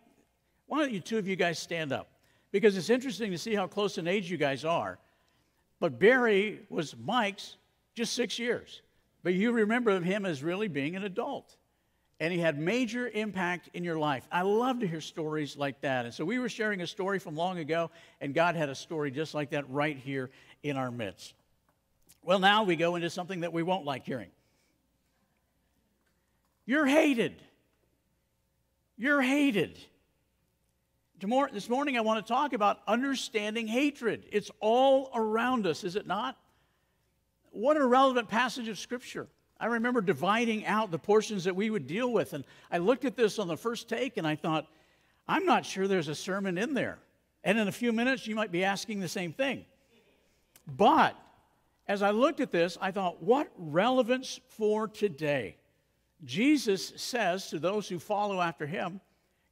why 0.68 0.80
don't 0.80 0.92
you 0.92 1.00
two 1.00 1.18
of 1.18 1.28
you 1.28 1.36
guys 1.36 1.60
stand 1.60 1.92
up? 1.92 2.10
Because 2.52 2.78
it's 2.78 2.90
interesting 2.90 3.32
to 3.32 3.38
see 3.38 3.56
how 3.56 3.68
close 3.68 3.98
in 3.98 4.08
age 4.08 4.30
you 4.30 4.38
guys 4.38 4.64
are. 4.64 5.00
But 5.80 6.00
Barry 6.00 6.62
was 6.70 6.96
Mike's 6.96 7.58
just 7.96 8.14
six 8.14 8.40
years. 8.40 8.82
But 9.24 9.34
you 9.34 9.52
remember 9.52 10.00
him 10.02 10.26
as 10.26 10.44
really 10.44 10.68
being 10.68 10.96
an 10.96 11.04
adult. 11.04 11.56
And 12.20 12.32
he 12.32 12.40
had 12.40 12.60
major 12.60 13.10
impact 13.10 13.70
in 13.74 13.84
your 13.84 13.98
life. 13.98 14.28
I 14.32 14.44
love 14.44 14.80
to 14.80 14.88
hear 14.88 15.02
stories 15.02 15.58
like 15.58 15.82
that. 15.82 16.06
And 16.06 16.14
so 16.14 16.24
we 16.24 16.40
were 16.40 16.50
sharing 16.50 16.82
a 16.82 16.88
story 16.88 17.20
from 17.20 17.36
long 17.36 17.58
ago, 17.58 17.90
and 18.22 18.34
God 18.34 18.56
had 18.56 18.70
a 18.70 18.76
story 18.76 19.12
just 19.12 19.34
like 19.34 19.50
that 19.50 19.70
right 19.70 19.98
here 19.98 20.30
in 20.62 20.78
our 20.78 20.92
midst. 20.92 21.34
Well, 22.22 22.40
now 22.40 22.64
we 22.64 22.76
go 22.76 22.96
into 22.96 23.10
something 23.10 23.42
that 23.42 23.52
we 23.52 23.64
won't 23.64 23.84
like 23.84 24.06
hearing. 24.06 24.30
You're 26.66 26.86
hated. 26.86 27.42
You're 28.98 29.22
hated. 29.22 29.78
This 31.24 31.70
morning, 31.70 31.98
I 31.98 32.02
want 32.02 32.26
to 32.26 32.34
talk 32.34 32.52
about 32.52 32.82
understanding 32.86 33.66
hatred. 33.66 34.26
It's 34.30 34.52
all 34.60 35.10
around 35.16 35.66
us, 35.66 35.86
is 35.86 35.96
it 35.96 36.06
not? 36.06 36.38
What 37.52 37.78
a 37.78 37.86
relevant 37.86 38.28
passage 38.28 38.68
of 38.68 38.78
Scripture. 38.78 39.30
I 39.58 39.68
remember 39.68 40.02
dividing 40.02 40.66
out 40.66 40.92
the 40.92 41.00
portions 41.00 41.46
that 41.46 41.56
we 41.56 41.70
would 41.70 41.88
deal 41.88 42.12
with, 42.12 42.34
and 42.34 42.44
I 42.70 42.80
looked 42.80 43.06
at 43.06 43.16
this 43.16 43.40
on 43.40 43.48
the 43.48 43.56
first 43.56 43.88
take 43.88 44.18
and 44.18 44.28
I 44.28 44.36
thought, 44.36 44.68
I'm 45.26 45.46
not 45.46 45.66
sure 45.66 45.88
there's 45.88 46.10
a 46.10 46.16
sermon 46.16 46.58
in 46.58 46.74
there. 46.74 47.00
And 47.46 47.58
in 47.58 47.70
a 47.70 47.72
few 47.72 47.94
minutes, 47.94 48.28
you 48.28 48.36
might 48.36 48.52
be 48.52 48.66
asking 48.66 49.00
the 49.00 49.08
same 49.08 49.32
thing. 49.32 49.64
But 50.68 51.18
as 51.88 52.02
I 52.02 52.12
looked 52.12 52.42
at 52.42 52.52
this, 52.52 52.78
I 52.82 52.92
thought, 52.92 53.24
what 53.24 53.50
relevance 53.56 54.42
for 54.50 54.90
today? 54.90 55.56
Jesus 56.26 56.92
says 56.98 57.50
to 57.52 57.60
those 57.60 57.88
who 57.88 57.98
follow 57.98 58.42
after 58.42 58.68
him, 58.68 59.00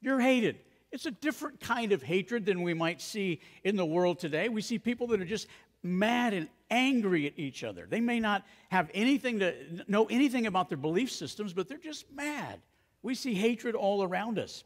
You're 0.01 0.19
hated. 0.19 0.57
It's 0.91 1.05
a 1.05 1.11
different 1.11 1.59
kind 1.59 1.91
of 1.91 2.03
hatred 2.03 2.45
than 2.45 2.63
we 2.63 2.73
might 2.73 3.01
see 3.01 3.39
in 3.63 3.75
the 3.75 3.85
world 3.85 4.19
today. 4.19 4.49
We 4.49 4.61
see 4.61 4.77
people 4.77 5.07
that 5.07 5.21
are 5.21 5.25
just 5.25 5.47
mad 5.83 6.33
and 6.33 6.49
angry 6.69 7.27
at 7.27 7.33
each 7.37 7.63
other. 7.63 7.87
They 7.89 8.01
may 8.01 8.19
not 8.19 8.45
have 8.69 8.89
anything 8.93 9.39
to 9.39 9.53
know 9.87 10.05
anything 10.05 10.47
about 10.47 10.69
their 10.69 10.77
belief 10.77 11.11
systems, 11.11 11.53
but 11.53 11.67
they're 11.67 11.77
just 11.77 12.11
mad. 12.11 12.59
We 13.03 13.15
see 13.15 13.33
hatred 13.33 13.75
all 13.75 14.03
around 14.03 14.37
us. 14.37 14.63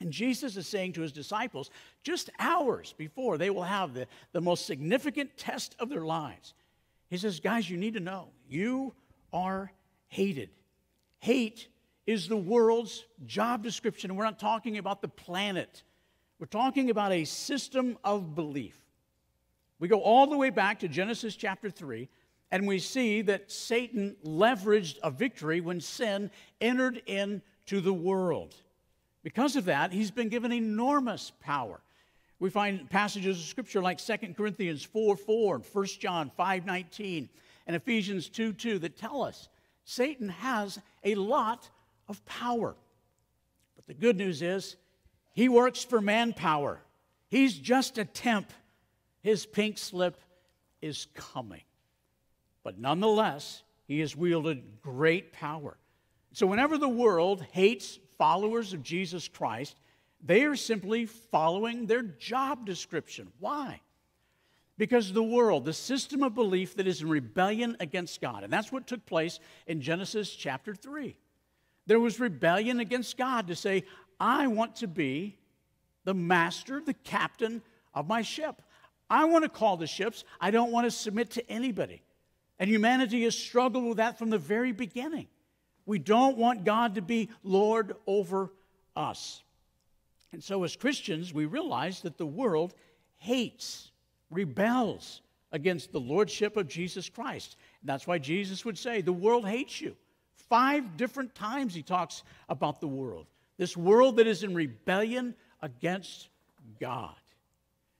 And 0.00 0.12
Jesus 0.12 0.56
is 0.56 0.66
saying 0.66 0.94
to 0.94 1.02
his 1.02 1.12
disciples, 1.12 1.70
just 2.02 2.30
hours 2.38 2.94
before 2.98 3.38
they 3.38 3.50
will 3.50 3.62
have 3.62 3.94
the, 3.94 4.06
the 4.32 4.40
most 4.40 4.66
significant 4.66 5.36
test 5.36 5.76
of 5.78 5.88
their 5.88 6.04
lives, 6.04 6.52
he 7.08 7.16
says, 7.16 7.40
Guys, 7.40 7.70
you 7.70 7.76
need 7.76 7.94
to 7.94 8.00
know, 8.00 8.28
you 8.48 8.92
are 9.32 9.72
hated. 10.08 10.50
Hate 11.20 11.68
is 12.06 12.28
the 12.28 12.36
world's 12.36 13.04
job 13.26 13.62
description. 13.62 14.14
We're 14.14 14.24
not 14.24 14.38
talking 14.38 14.78
about 14.78 15.02
the 15.02 15.08
planet, 15.08 15.82
we're 16.38 16.46
talking 16.46 16.90
about 16.90 17.12
a 17.12 17.24
system 17.24 17.96
of 18.04 18.34
belief. 18.34 18.78
We 19.78 19.88
go 19.88 20.00
all 20.00 20.26
the 20.26 20.36
way 20.36 20.50
back 20.50 20.80
to 20.80 20.88
Genesis 20.88 21.36
chapter 21.36 21.68
3, 21.68 22.08
and 22.50 22.66
we 22.66 22.78
see 22.78 23.22
that 23.22 23.50
Satan 23.50 24.16
leveraged 24.24 24.98
a 25.02 25.10
victory 25.10 25.60
when 25.60 25.80
sin 25.80 26.30
entered 26.60 27.02
into 27.06 27.80
the 27.80 27.92
world. 27.92 28.54
Because 29.22 29.56
of 29.56 29.64
that, 29.64 29.92
he's 29.92 30.10
been 30.10 30.28
given 30.28 30.52
enormous 30.52 31.32
power. 31.40 31.80
We 32.38 32.50
find 32.50 32.88
passages 32.90 33.38
of 33.38 33.44
scripture 33.44 33.80
like 33.80 33.98
2 33.98 34.34
Corinthians 34.36 34.84
4 34.84 35.16
4 35.16 35.54
and 35.56 35.64
1 35.64 35.86
John 35.98 36.30
5 36.36 36.66
19 36.66 37.28
and 37.66 37.76
Ephesians 37.76 38.28
2 38.28 38.52
2 38.52 38.78
that 38.80 38.96
tell 38.96 39.22
us 39.22 39.48
Satan 39.84 40.28
has 40.28 40.78
a 41.04 41.14
lot 41.14 41.70
of 42.08 42.24
power. 42.24 42.74
But 43.76 43.86
the 43.86 43.94
good 43.94 44.16
news 44.16 44.42
is 44.42 44.76
he 45.32 45.48
works 45.48 45.84
for 45.84 46.00
manpower. 46.00 46.80
He's 47.28 47.54
just 47.54 47.98
a 47.98 48.04
temp. 48.04 48.52
His 49.22 49.46
pink 49.46 49.78
slip 49.78 50.20
is 50.80 51.06
coming. 51.14 51.62
But 52.62 52.78
nonetheless, 52.78 53.62
he 53.86 54.00
has 54.00 54.16
wielded 54.16 54.80
great 54.82 55.32
power. 55.32 55.76
So 56.32 56.46
whenever 56.46 56.78
the 56.78 56.88
world 56.88 57.44
hates 57.52 57.98
followers 58.18 58.72
of 58.72 58.82
Jesus 58.82 59.28
Christ, 59.28 59.76
they 60.24 60.44
are 60.44 60.56
simply 60.56 61.06
following 61.06 61.86
their 61.86 62.02
job 62.02 62.64
description. 62.64 63.30
Why? 63.38 63.80
Because 64.76 65.12
the 65.12 65.22
world, 65.22 65.64
the 65.64 65.72
system 65.72 66.22
of 66.22 66.34
belief 66.34 66.76
that 66.76 66.86
is 66.86 67.02
in 67.02 67.08
rebellion 67.08 67.76
against 67.78 68.20
God, 68.20 68.42
and 68.42 68.52
that's 68.52 68.72
what 68.72 68.86
took 68.86 69.04
place 69.06 69.38
in 69.66 69.80
Genesis 69.80 70.34
chapter 70.34 70.74
3. 70.74 71.16
There 71.86 72.00
was 72.00 72.20
rebellion 72.20 72.80
against 72.80 73.16
God 73.16 73.48
to 73.48 73.56
say, 73.56 73.84
I 74.18 74.46
want 74.46 74.76
to 74.76 74.86
be 74.86 75.36
the 76.04 76.14
master, 76.14 76.80
the 76.80 76.94
captain 76.94 77.62
of 77.94 78.06
my 78.08 78.22
ship. 78.22 78.62
I 79.10 79.24
want 79.26 79.44
to 79.44 79.48
call 79.48 79.76
the 79.76 79.86
ships. 79.86 80.24
I 80.40 80.50
don't 80.50 80.72
want 80.72 80.86
to 80.86 80.90
submit 80.90 81.30
to 81.32 81.50
anybody. 81.50 82.02
And 82.58 82.70
humanity 82.70 83.24
has 83.24 83.36
struggled 83.36 83.84
with 83.84 83.96
that 83.98 84.18
from 84.18 84.30
the 84.30 84.38
very 84.38 84.72
beginning. 84.72 85.26
We 85.86 85.98
don't 85.98 86.38
want 86.38 86.64
God 86.64 86.94
to 86.94 87.02
be 87.02 87.28
Lord 87.42 87.94
over 88.06 88.50
us. 88.96 89.42
And 90.32 90.42
so, 90.42 90.64
as 90.64 90.74
Christians, 90.74 91.34
we 91.34 91.44
realize 91.44 92.00
that 92.00 92.16
the 92.16 92.26
world 92.26 92.74
hates, 93.18 93.90
rebels 94.30 95.20
against 95.52 95.92
the 95.92 96.00
lordship 96.00 96.56
of 96.56 96.66
Jesus 96.66 97.08
Christ. 97.08 97.56
And 97.80 97.88
that's 97.88 98.06
why 98.06 98.18
Jesus 98.18 98.64
would 98.64 98.78
say, 98.78 99.00
The 99.00 99.12
world 99.12 99.46
hates 99.46 99.80
you. 99.80 99.96
Five 100.48 100.96
different 100.96 101.34
times 101.34 101.74
he 101.74 101.82
talks 101.82 102.22
about 102.48 102.80
the 102.80 102.88
world. 102.88 103.26
This 103.56 103.76
world 103.76 104.16
that 104.16 104.26
is 104.26 104.42
in 104.42 104.54
rebellion 104.54 105.34
against 105.62 106.28
God. 106.80 107.14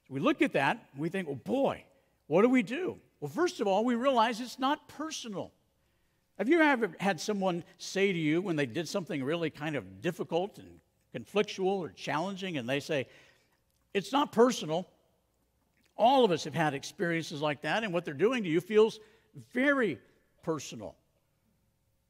So 0.07 0.15
we 0.15 0.21
look 0.21 0.43
at 0.43 0.53
that, 0.53 0.87
and 0.93 1.01
we 1.01 1.09
think, 1.09 1.29
well, 1.29 1.37
boy, 1.37 1.85
what 2.27 2.43
do 2.43 2.49
we 2.49 2.63
do? 2.63 2.99
Well, 3.21 3.31
first 3.31 3.61
of 3.61 3.67
all, 3.67 3.85
we 3.85 3.95
realize 3.95 4.41
it's 4.41 4.59
not 4.59 4.87
personal. 4.89 5.53
Have 6.39 6.49
you 6.49 6.61
ever 6.61 6.91
had 6.99 7.21
someone 7.21 7.65
say 7.79 8.13
to 8.13 8.19
you 8.19 8.43
when 8.43 8.57
they 8.57 8.67
did 8.67 8.89
something 8.89 9.23
really 9.23 9.51
kind 9.51 9.77
of 9.77 10.03
difficult 10.03 10.59
and 10.59 10.81
conflictual 11.15 11.79
or 11.79 11.91
challenging, 11.91 12.59
and 12.59 12.69
they 12.69 12.81
say, 12.81 13.07
It's 13.95 14.13
not 14.13 14.33
personal? 14.33 14.87
All 15.97 16.25
of 16.25 16.33
us 16.33 16.43
have 16.45 16.55
had 16.55 16.75
experiences 16.75 17.41
like 17.41 17.63
that, 17.63 17.85
and 17.85 17.93
what 17.93 18.05
they're 18.05 18.15
doing 18.15 18.43
to 18.43 18.49
you 18.49 18.61
feels 18.61 18.99
very 19.53 19.99
personal. 20.43 20.97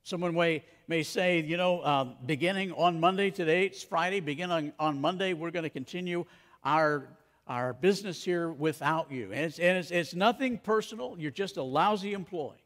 Someone 0.05 0.35
may, 0.35 0.63
may 0.87 1.03
say, 1.03 1.41
you 1.41 1.57
know, 1.57 1.81
uh, 1.81 2.05
beginning 2.27 2.73
on 2.73 3.01
Monday, 3.01 3.31
today 3.31 3.65
it's 3.65 3.83
Friday, 3.83 4.21
beginning 4.21 4.75
on 4.79 5.01
Monday, 5.01 5.33
we're 5.33 5.51
going 5.51 5.63
to 5.63 5.71
continue 5.71 6.27
our, 6.63 7.09
our 7.49 7.73
business 7.73 8.23
here 8.23 8.51
without 8.53 9.11
you. 9.11 9.33
And, 9.33 9.47
it's, 9.47 9.59
and 9.59 9.79
it's, 9.79 9.91
it's 9.91 10.15
nothing 10.15 10.59
personal, 10.59 11.17
you're 11.19 11.31
just 11.31 11.57
a 11.57 11.63
lousy 11.63 12.13
employee. 12.13 12.63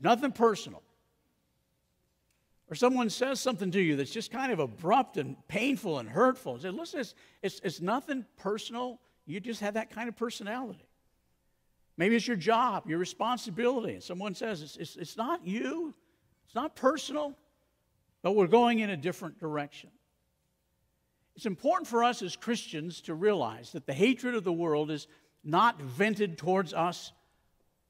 Nothing 0.00 0.32
personal. 0.32 0.82
Or 2.70 2.74
someone 2.74 3.10
says 3.10 3.38
something 3.38 3.70
to 3.72 3.80
you 3.80 3.96
that's 3.96 4.10
just 4.10 4.30
kind 4.30 4.50
of 4.50 4.58
abrupt 4.58 5.18
and 5.18 5.36
painful 5.48 5.98
and 5.98 6.08
hurtful. 6.08 6.58
Say, 6.58 6.70
listen, 6.70 7.00
it's, 7.00 7.14
it's, 7.42 7.60
it's 7.62 7.80
nothing 7.82 8.24
personal. 8.38 8.98
You 9.26 9.40
just 9.40 9.60
have 9.60 9.74
that 9.74 9.90
kind 9.90 10.08
of 10.08 10.16
personality. 10.16 10.88
Maybe 11.98 12.16
it's 12.16 12.26
your 12.26 12.38
job, 12.38 12.88
your 12.88 12.98
responsibility. 12.98 13.92
And 13.92 14.02
someone 14.02 14.34
says, 14.34 14.62
it's, 14.62 14.76
it's, 14.78 14.96
it's 14.96 15.16
not 15.18 15.46
you, 15.46 15.92
it's 16.52 16.54
not 16.54 16.76
personal, 16.76 17.32
but 18.20 18.36
we're 18.36 18.46
going 18.46 18.80
in 18.80 18.90
a 18.90 18.96
different 18.96 19.40
direction. 19.40 19.88
It's 21.34 21.46
important 21.46 21.88
for 21.88 22.04
us 22.04 22.20
as 22.20 22.36
Christians 22.36 23.00
to 23.02 23.14
realize 23.14 23.72
that 23.72 23.86
the 23.86 23.94
hatred 23.94 24.34
of 24.34 24.44
the 24.44 24.52
world 24.52 24.90
is 24.90 25.06
not 25.42 25.80
vented 25.80 26.36
towards 26.36 26.74
us 26.74 27.12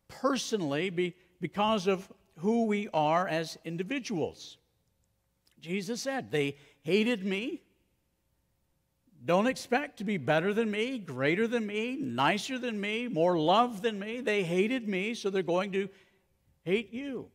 personally, 0.06 1.16
because 1.40 1.88
of 1.88 2.08
who 2.38 2.66
we 2.66 2.88
are 2.94 3.26
as 3.26 3.58
individuals. 3.64 4.58
Jesus 5.60 6.00
said, 6.00 6.30
They 6.30 6.54
hated 6.84 7.24
me 7.24 7.62
don't 9.24 9.46
expect 9.46 9.98
to 9.98 10.04
be 10.04 10.16
better 10.16 10.52
than 10.52 10.70
me, 10.70 10.98
greater 10.98 11.46
than 11.46 11.66
me, 11.66 11.96
nicer 11.96 12.58
than 12.58 12.80
me, 12.80 13.06
more 13.06 13.38
loved 13.38 13.82
than 13.82 13.98
me. 13.98 14.20
They 14.20 14.42
hated 14.42 14.88
me, 14.88 15.14
so 15.14 15.30
they're 15.30 15.42
going 15.42 15.72
to 15.72 15.88
hate 16.64 16.92
you. 16.92 17.28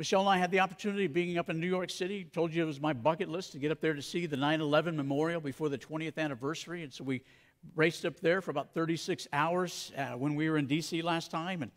Michelle 0.00 0.20
and 0.20 0.30
I 0.30 0.38
had 0.38 0.50
the 0.50 0.60
opportunity 0.60 1.04
of 1.04 1.12
being 1.12 1.36
up 1.36 1.50
in 1.50 1.60
New 1.60 1.66
York 1.66 1.90
City. 1.90 2.24
Told 2.24 2.54
you 2.54 2.62
it 2.62 2.66
was 2.66 2.80
my 2.80 2.94
bucket 2.94 3.28
list 3.28 3.52
to 3.52 3.58
get 3.58 3.70
up 3.70 3.82
there 3.82 3.92
to 3.92 4.00
see 4.00 4.24
the 4.24 4.34
9 4.34 4.62
11 4.62 4.96
memorial 4.96 5.42
before 5.42 5.68
the 5.68 5.76
20th 5.76 6.16
anniversary. 6.16 6.82
And 6.84 6.90
so 6.90 7.04
we 7.04 7.20
raced 7.76 8.06
up 8.06 8.18
there 8.20 8.40
for 8.40 8.50
about 8.50 8.72
36 8.72 9.28
hours 9.30 9.92
uh, 9.98 10.12
when 10.12 10.36
we 10.36 10.48
were 10.48 10.56
in 10.56 10.66
D.C. 10.66 11.02
last 11.02 11.30
time. 11.30 11.60
And 11.60 11.70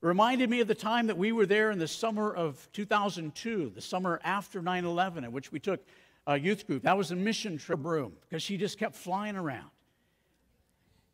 reminded 0.00 0.48
me 0.48 0.60
of 0.60 0.68
the 0.68 0.76
time 0.76 1.08
that 1.08 1.18
we 1.18 1.32
were 1.32 1.44
there 1.44 1.72
in 1.72 1.80
the 1.80 1.88
summer 1.88 2.32
of 2.32 2.68
2002, 2.72 3.72
the 3.74 3.80
summer 3.80 4.20
after 4.22 4.62
9 4.62 4.84
11, 4.84 5.24
in 5.24 5.32
which 5.32 5.50
we 5.50 5.58
took 5.58 5.84
a 6.28 6.38
youth 6.38 6.68
group. 6.68 6.84
That 6.84 6.96
was 6.96 7.10
a 7.10 7.16
mission 7.16 7.58
trip 7.58 7.84
room 7.84 8.12
because 8.28 8.44
she 8.44 8.58
just 8.58 8.78
kept 8.78 8.94
flying 8.94 9.34
around. 9.34 9.70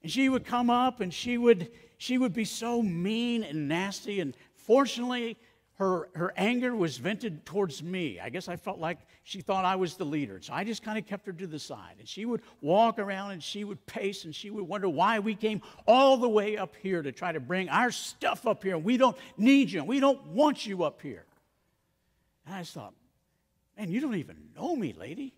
And 0.02 0.12
she 0.12 0.28
would 0.28 0.44
come 0.44 0.68
up 0.68 1.00
and 1.00 1.14
she 1.14 1.38
would, 1.38 1.70
she 1.96 2.18
would 2.18 2.34
be 2.34 2.44
so 2.44 2.82
mean 2.82 3.42
and 3.42 3.68
nasty. 3.68 4.20
And 4.20 4.36
fortunately, 4.54 5.38
her, 5.76 6.08
her 6.14 6.32
anger 6.38 6.74
was 6.74 6.96
vented 6.96 7.44
towards 7.44 7.82
me. 7.82 8.18
I 8.18 8.30
guess 8.30 8.48
I 8.48 8.56
felt 8.56 8.78
like 8.78 8.98
she 9.24 9.42
thought 9.42 9.66
I 9.66 9.76
was 9.76 9.96
the 9.96 10.06
leader. 10.06 10.38
So 10.40 10.54
I 10.54 10.64
just 10.64 10.82
kind 10.82 10.96
of 10.96 11.04
kept 11.04 11.26
her 11.26 11.34
to 11.34 11.46
the 11.46 11.58
side. 11.58 11.96
And 11.98 12.08
she 12.08 12.24
would 12.24 12.40
walk 12.62 12.98
around 12.98 13.32
and 13.32 13.42
she 13.42 13.62
would 13.62 13.84
pace 13.84 14.24
and 14.24 14.34
she 14.34 14.48
would 14.48 14.66
wonder 14.66 14.88
why 14.88 15.18
we 15.18 15.34
came 15.34 15.60
all 15.86 16.16
the 16.16 16.28
way 16.28 16.56
up 16.56 16.74
here 16.76 17.02
to 17.02 17.12
try 17.12 17.30
to 17.30 17.40
bring 17.40 17.68
our 17.68 17.90
stuff 17.90 18.46
up 18.46 18.62
here. 18.62 18.78
We 18.78 18.96
don't 18.96 19.18
need 19.36 19.70
you. 19.70 19.84
We 19.84 20.00
don't 20.00 20.26
want 20.28 20.64
you 20.64 20.82
up 20.82 21.02
here. 21.02 21.26
And 22.46 22.54
I 22.54 22.62
thought, 22.62 22.94
man, 23.76 23.90
you 23.90 24.00
don't 24.00 24.16
even 24.16 24.36
know 24.56 24.74
me, 24.74 24.94
lady. 24.98 25.34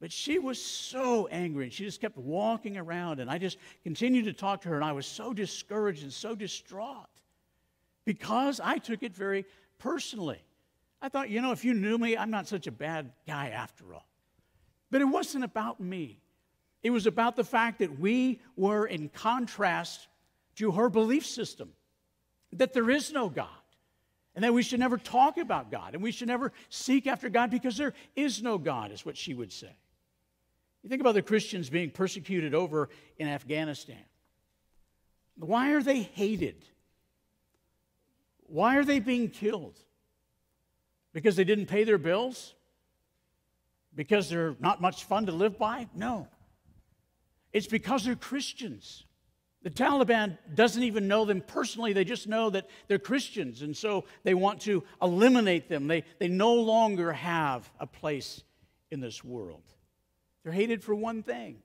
But 0.00 0.12
she 0.12 0.38
was 0.38 0.62
so 0.62 1.26
angry 1.26 1.64
and 1.64 1.72
she 1.72 1.84
just 1.84 2.00
kept 2.00 2.16
walking 2.16 2.78
around. 2.78 3.20
And 3.20 3.30
I 3.30 3.36
just 3.36 3.58
continued 3.82 4.24
to 4.26 4.32
talk 4.32 4.62
to 4.62 4.70
her 4.70 4.76
and 4.76 4.84
I 4.84 4.92
was 4.92 5.06
so 5.06 5.34
discouraged 5.34 6.04
and 6.04 6.12
so 6.12 6.34
distraught 6.34 7.10
because 8.06 8.58
I 8.60 8.78
took 8.78 9.02
it 9.02 9.14
very 9.14 9.44
personally. 9.76 10.40
I 11.02 11.10
thought, 11.10 11.28
you 11.28 11.42
know, 11.42 11.52
if 11.52 11.62
you 11.62 11.74
knew 11.74 11.98
me, 11.98 12.16
I'm 12.16 12.30
not 12.30 12.48
such 12.48 12.66
a 12.66 12.72
bad 12.72 13.12
guy 13.26 13.50
after 13.50 13.92
all. 13.92 14.08
But 14.90 15.02
it 15.02 15.06
wasn't 15.06 15.44
about 15.44 15.78
me. 15.78 16.20
It 16.82 16.90
was 16.90 17.06
about 17.06 17.36
the 17.36 17.44
fact 17.44 17.80
that 17.80 17.98
we 18.00 18.40
were 18.56 18.86
in 18.86 19.10
contrast 19.10 20.06
to 20.54 20.70
her 20.70 20.88
belief 20.88 21.26
system 21.26 21.72
that 22.52 22.72
there 22.72 22.88
is 22.88 23.12
no 23.12 23.28
God, 23.28 23.48
and 24.34 24.44
that 24.44 24.54
we 24.54 24.62
should 24.62 24.80
never 24.80 24.96
talk 24.96 25.36
about 25.36 25.70
God, 25.70 25.94
and 25.94 26.02
we 26.02 26.12
should 26.12 26.28
never 26.28 26.52
seek 26.70 27.06
after 27.06 27.28
God 27.28 27.50
because 27.50 27.76
there 27.76 27.92
is 28.14 28.42
no 28.42 28.56
God, 28.56 28.92
is 28.92 29.04
what 29.04 29.16
she 29.16 29.34
would 29.34 29.52
say. 29.52 29.76
You 30.82 30.88
think 30.88 31.00
about 31.00 31.14
the 31.14 31.22
Christians 31.22 31.68
being 31.68 31.90
persecuted 31.90 32.54
over 32.54 32.88
in 33.18 33.28
Afghanistan. 33.28 34.04
Why 35.36 35.72
are 35.72 35.82
they 35.82 36.02
hated? 36.02 36.64
Why 38.48 38.76
are 38.76 38.84
they 38.84 39.00
being 39.00 39.28
killed? 39.28 39.78
Because 41.12 41.36
they 41.36 41.44
didn't 41.44 41.66
pay 41.66 41.84
their 41.84 41.98
bills? 41.98 42.54
Because 43.94 44.28
they're 44.28 44.56
not 44.60 44.80
much 44.80 45.04
fun 45.04 45.26
to 45.26 45.32
live 45.32 45.58
by? 45.58 45.88
No. 45.94 46.28
It's 47.52 47.66
because 47.66 48.04
they're 48.04 48.16
Christians. 48.16 49.04
The 49.62 49.70
Taliban 49.70 50.38
doesn't 50.54 50.82
even 50.82 51.08
know 51.08 51.24
them 51.24 51.40
personally, 51.40 51.92
they 51.92 52.04
just 52.04 52.28
know 52.28 52.50
that 52.50 52.68
they're 52.86 52.98
Christians, 52.98 53.62
and 53.62 53.76
so 53.76 54.04
they 54.22 54.34
want 54.34 54.60
to 54.62 54.84
eliminate 55.02 55.68
them. 55.68 55.88
They, 55.88 56.04
they 56.18 56.28
no 56.28 56.54
longer 56.54 57.12
have 57.12 57.68
a 57.80 57.86
place 57.86 58.44
in 58.90 59.00
this 59.00 59.24
world. 59.24 59.64
They're 60.44 60.52
hated 60.52 60.84
for 60.84 60.94
one 60.94 61.22
thing 61.22 61.56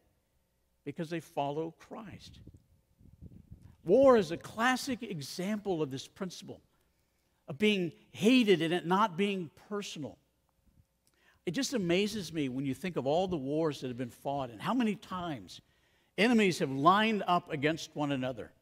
because 0.83 1.09
they 1.09 1.19
follow 1.19 1.75
Christ. 1.77 2.39
War 3.83 4.17
is 4.17 4.31
a 4.31 4.37
classic 4.37 5.03
example 5.03 5.81
of 5.81 5.91
this 5.91 6.07
principle 6.07 6.61
of 7.51 7.57
being 7.57 7.91
hated 8.11 8.61
and 8.61 8.73
it 8.73 8.85
not 8.87 9.17
being 9.17 9.51
personal. 9.67 10.17
It 11.45 11.51
just 11.51 11.73
amazes 11.73 12.31
me 12.31 12.47
when 12.47 12.65
you 12.65 12.73
think 12.73 12.95
of 12.95 13.05
all 13.05 13.27
the 13.27 13.35
wars 13.35 13.81
that 13.81 13.89
have 13.89 13.97
been 13.97 14.09
fought 14.09 14.49
and 14.49 14.61
how 14.61 14.73
many 14.73 14.95
times 14.95 15.59
enemies 16.17 16.59
have 16.59 16.71
lined 16.71 17.23
up 17.27 17.51
against 17.51 17.93
one 17.93 18.13
another. 18.13 18.53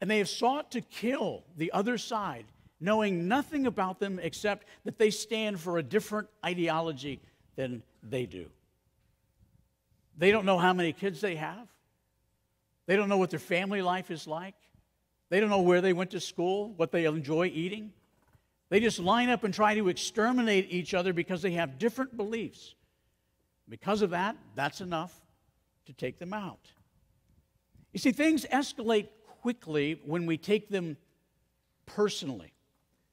And 0.00 0.10
they 0.10 0.16
have 0.18 0.28
sought 0.30 0.70
to 0.70 0.80
kill 0.80 1.44
the 1.58 1.70
other 1.72 1.98
side, 1.98 2.46
knowing 2.80 3.28
nothing 3.28 3.66
about 3.66 4.00
them 4.00 4.18
except 4.22 4.66
that 4.86 4.98
they 4.98 5.10
stand 5.10 5.60
for 5.60 5.76
a 5.76 5.82
different 5.82 6.28
ideology 6.46 7.20
than 7.56 7.82
they 8.02 8.24
do. 8.24 8.46
They 10.16 10.30
don't 10.30 10.46
know 10.46 10.56
how 10.56 10.72
many 10.72 10.94
kids 10.94 11.20
they 11.20 11.36
have. 11.36 11.68
They 12.86 12.96
don't 12.96 13.10
know 13.10 13.18
what 13.18 13.28
their 13.28 13.38
family 13.38 13.82
life 13.82 14.10
is 14.10 14.26
like. 14.26 14.54
They 15.28 15.40
don't 15.40 15.50
know 15.50 15.60
where 15.60 15.82
they 15.82 15.92
went 15.92 16.12
to 16.12 16.20
school, 16.20 16.72
what 16.78 16.90
they 16.90 17.04
enjoy 17.04 17.48
eating. 17.48 17.92
They 18.70 18.80
just 18.80 18.98
line 18.98 19.30
up 19.30 19.44
and 19.44 19.54
try 19.54 19.74
to 19.74 19.88
exterminate 19.88 20.70
each 20.70 20.92
other 20.92 21.12
because 21.12 21.40
they 21.40 21.52
have 21.52 21.78
different 21.78 22.16
beliefs. 22.16 22.74
Because 23.68 24.02
of 24.02 24.10
that, 24.10 24.36
that's 24.54 24.80
enough 24.80 25.14
to 25.86 25.92
take 25.92 26.18
them 26.18 26.34
out. 26.34 26.72
You 27.92 27.98
see, 27.98 28.12
things 28.12 28.44
escalate 28.52 29.08
quickly 29.40 30.00
when 30.04 30.26
we 30.26 30.36
take 30.36 30.68
them 30.68 30.96
personally. 31.86 32.52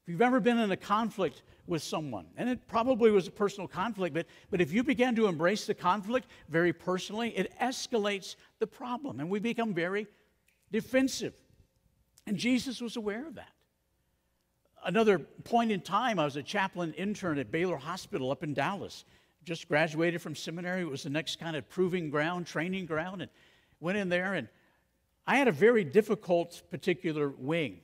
If 0.04 0.12
you've 0.12 0.22
ever 0.22 0.40
been 0.40 0.60
in 0.60 0.72
a 0.72 0.78
conflict 0.78 1.42
with 1.68 1.82
someone, 1.82 2.28
and 2.38 2.50
it 2.50 2.68
probably 2.68 3.10
was 3.10 3.28
a 3.28 3.32
personal 3.32 3.68
conflict, 3.68 4.14
but, 4.14 4.28
but 4.52 4.62
if 4.62 4.72
you 4.72 4.84
begin 4.84 5.16
to 5.16 5.28
embrace 5.28 5.66
the 5.66 5.74
conflict 5.74 6.28
very 6.50 6.74
personally, 6.74 7.30
it 7.30 7.52
escalates 7.60 8.36
the 8.60 8.68
problem, 8.68 9.20
and 9.20 9.30
we 9.30 9.40
become 9.40 9.74
very 9.74 10.06
defensive. 10.72 11.34
And 12.28 12.38
Jesus 12.38 12.82
was 12.82 12.98
aware 12.98 13.26
of 13.26 13.36
that 13.36 13.55
another 14.86 15.20
point 15.20 15.72
in 15.72 15.82
time, 15.82 16.20
I 16.20 16.26
was 16.26 16.36
a 16.36 16.44
chaplain 16.44 16.94
intern 16.94 17.38
at 17.40 17.52
Baylor 17.52 17.78
Hospital 17.78 18.32
up 18.32 18.44
in 18.44 18.54
Dallas. 18.54 19.04
Just 19.44 19.68
graduated 19.68 20.22
from 20.22 20.36
seminary. 20.36 20.82
It 20.82 20.90
was 20.90 21.04
the 21.04 21.10
next 21.10 21.40
kind 21.40 21.56
of 21.56 21.68
proving 21.70 22.10
ground, 22.10 22.48
training 22.48 22.86
ground, 22.86 23.22
and 23.22 23.30
went 23.80 23.98
in 23.98 24.10
there. 24.10 24.34
And 24.34 24.48
I 25.28 25.38
had 25.38 25.48
a 25.48 25.52
very 25.52 25.84
difficult 25.84 26.62
particular 26.72 27.30
wing, 27.30 27.80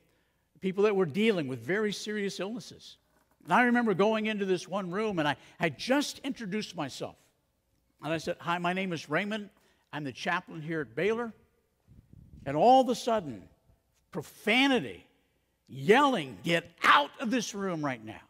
people 0.61 0.83
that 0.85 0.95
were 0.95 1.05
dealing 1.05 1.47
with 1.47 1.59
very 1.59 1.91
serious 1.91 2.39
illnesses. 2.39 2.97
And 3.43 3.53
I 3.53 3.63
remember 3.63 3.93
going 3.93 4.27
into 4.27 4.45
this 4.45 4.67
one 4.67 4.91
room, 4.91 5.19
and 5.19 5.27
I 5.27 5.35
had 5.59 5.77
just 5.77 6.19
introduced 6.19 6.75
myself. 6.75 7.15
And 8.03 8.13
I 8.13 8.17
said, 8.17 8.37
Hi, 8.39 8.57
my 8.57 8.73
name 8.73 8.93
is 8.93 9.09
Raymond. 9.09 9.49
I'm 9.93 10.03
the 10.03 10.11
chaplain 10.11 10.61
here 10.61 10.81
at 10.81 10.95
Baylor. 10.95 11.33
And 12.45 12.55
all 12.55 12.81
of 12.81 12.89
a 12.89 12.95
sudden, 12.95 13.43
profanity 14.11 15.05
yelling, 15.71 16.37
Get 16.43 16.69
out 16.83 17.11
of 17.19 17.31
this 17.31 17.55
room 17.55 17.83
right 17.83 18.03
now. 18.03 18.21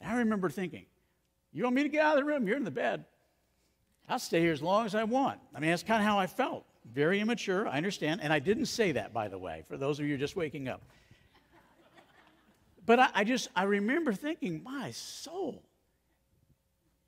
And 0.00 0.12
I 0.12 0.18
remember 0.18 0.50
thinking, 0.50 0.84
You 1.52 1.64
want 1.64 1.76
me 1.76 1.82
to 1.82 1.88
get 1.88 2.04
out 2.04 2.18
of 2.18 2.24
the 2.24 2.30
room? 2.30 2.46
You're 2.46 2.56
in 2.56 2.64
the 2.64 2.70
bed. 2.70 3.04
I'll 4.08 4.18
stay 4.18 4.40
here 4.40 4.52
as 4.52 4.62
long 4.62 4.84
as 4.84 4.94
I 4.94 5.04
want. 5.04 5.40
I 5.54 5.60
mean, 5.60 5.70
that's 5.70 5.82
kind 5.82 6.02
of 6.02 6.06
how 6.06 6.18
I 6.18 6.26
felt. 6.26 6.64
Very 6.92 7.20
immature, 7.20 7.66
I 7.66 7.76
understand. 7.76 8.20
And 8.22 8.32
I 8.32 8.40
didn't 8.40 8.66
say 8.66 8.92
that, 8.92 9.14
by 9.14 9.28
the 9.28 9.38
way, 9.38 9.64
for 9.68 9.76
those 9.76 10.00
of 10.00 10.06
you 10.06 10.18
just 10.18 10.36
waking 10.36 10.68
up. 10.68 10.82
But 12.84 12.98
I, 12.98 13.08
I 13.14 13.24
just, 13.24 13.48
I 13.54 13.64
remember 13.64 14.12
thinking, 14.12 14.62
My 14.62 14.90
soul, 14.90 15.62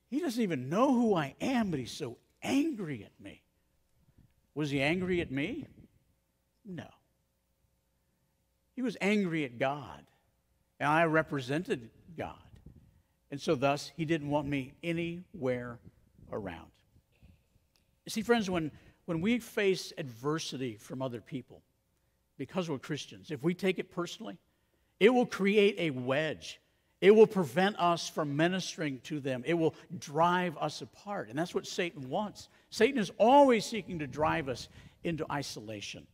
he 0.08 0.20
doesn't 0.20 0.42
even 0.42 0.68
know 0.68 0.92
who 0.92 1.14
I 1.14 1.34
am, 1.40 1.70
but 1.70 1.80
he's 1.80 1.90
so 1.90 2.16
angry 2.42 3.04
at 3.04 3.24
me. 3.24 3.42
Was 4.54 4.70
he 4.70 4.80
angry 4.80 5.20
at 5.20 5.32
me? 5.32 5.66
No. 6.64 6.86
He 8.74 8.82
was 8.82 8.96
angry 9.00 9.44
at 9.44 9.58
God, 9.58 10.02
and 10.80 10.88
I 10.88 11.04
represented 11.04 11.90
God. 12.16 12.34
And 13.30 13.40
so, 13.40 13.54
thus, 13.54 13.90
he 13.96 14.04
didn't 14.04 14.30
want 14.30 14.46
me 14.46 14.74
anywhere 14.82 15.78
around. 16.30 16.66
See, 18.08 18.22
friends, 18.22 18.50
when, 18.50 18.70
when 19.06 19.20
we 19.20 19.38
face 19.38 19.92
adversity 19.96 20.76
from 20.76 21.00
other 21.02 21.20
people, 21.20 21.62
because 22.36 22.68
we're 22.68 22.78
Christians, 22.78 23.30
if 23.30 23.42
we 23.42 23.54
take 23.54 23.78
it 23.78 23.90
personally, 23.90 24.38
it 25.00 25.10
will 25.10 25.26
create 25.26 25.76
a 25.78 25.90
wedge. 25.90 26.60
It 27.00 27.10
will 27.10 27.26
prevent 27.26 27.78
us 27.78 28.08
from 28.08 28.36
ministering 28.36 29.00
to 29.04 29.20
them. 29.20 29.42
It 29.46 29.54
will 29.54 29.74
drive 29.98 30.56
us 30.58 30.80
apart. 30.80 31.28
And 31.28 31.38
that's 31.38 31.54
what 31.54 31.66
Satan 31.66 32.08
wants. 32.08 32.48
Satan 32.70 32.98
is 32.98 33.10
always 33.18 33.64
seeking 33.64 33.98
to 33.98 34.06
drive 34.06 34.48
us 34.48 34.68
into 35.02 35.26
isolation. 35.30 36.06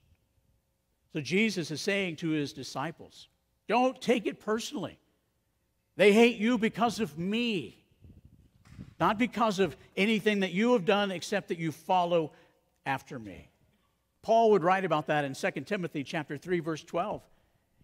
So 1.13 1.21
Jesus 1.21 1.71
is 1.71 1.81
saying 1.81 2.17
to 2.17 2.31
his 2.31 2.53
disciples, 2.53 3.29
don't 3.69 4.01
take 4.01 4.27
it 4.27 4.41
personally. 4.41 4.99
They 5.97 6.13
hate 6.13 6.37
you 6.37 6.57
because 6.57 7.01
of 7.01 7.19
me, 7.19 7.85
not 8.99 9.19
because 9.19 9.59
of 9.59 9.77
anything 9.97 10.41
that 10.41 10.53
you 10.53 10.73
have 10.73 10.85
done 10.85 11.11
except 11.11 11.49
that 11.49 11.59
you 11.59 11.73
follow 11.73 12.33
after 12.87 13.19
me. 13.19 13.51
Paul 14.23 14.51
would 14.53 14.63
write 14.63 14.85
about 14.85 15.07
that 15.07 15.25
in 15.25 15.35
2 15.35 15.51
Timothy 15.63 16.05
chapter 16.05 16.37
3 16.37 16.61
verse 16.61 16.85
12. 16.85 17.23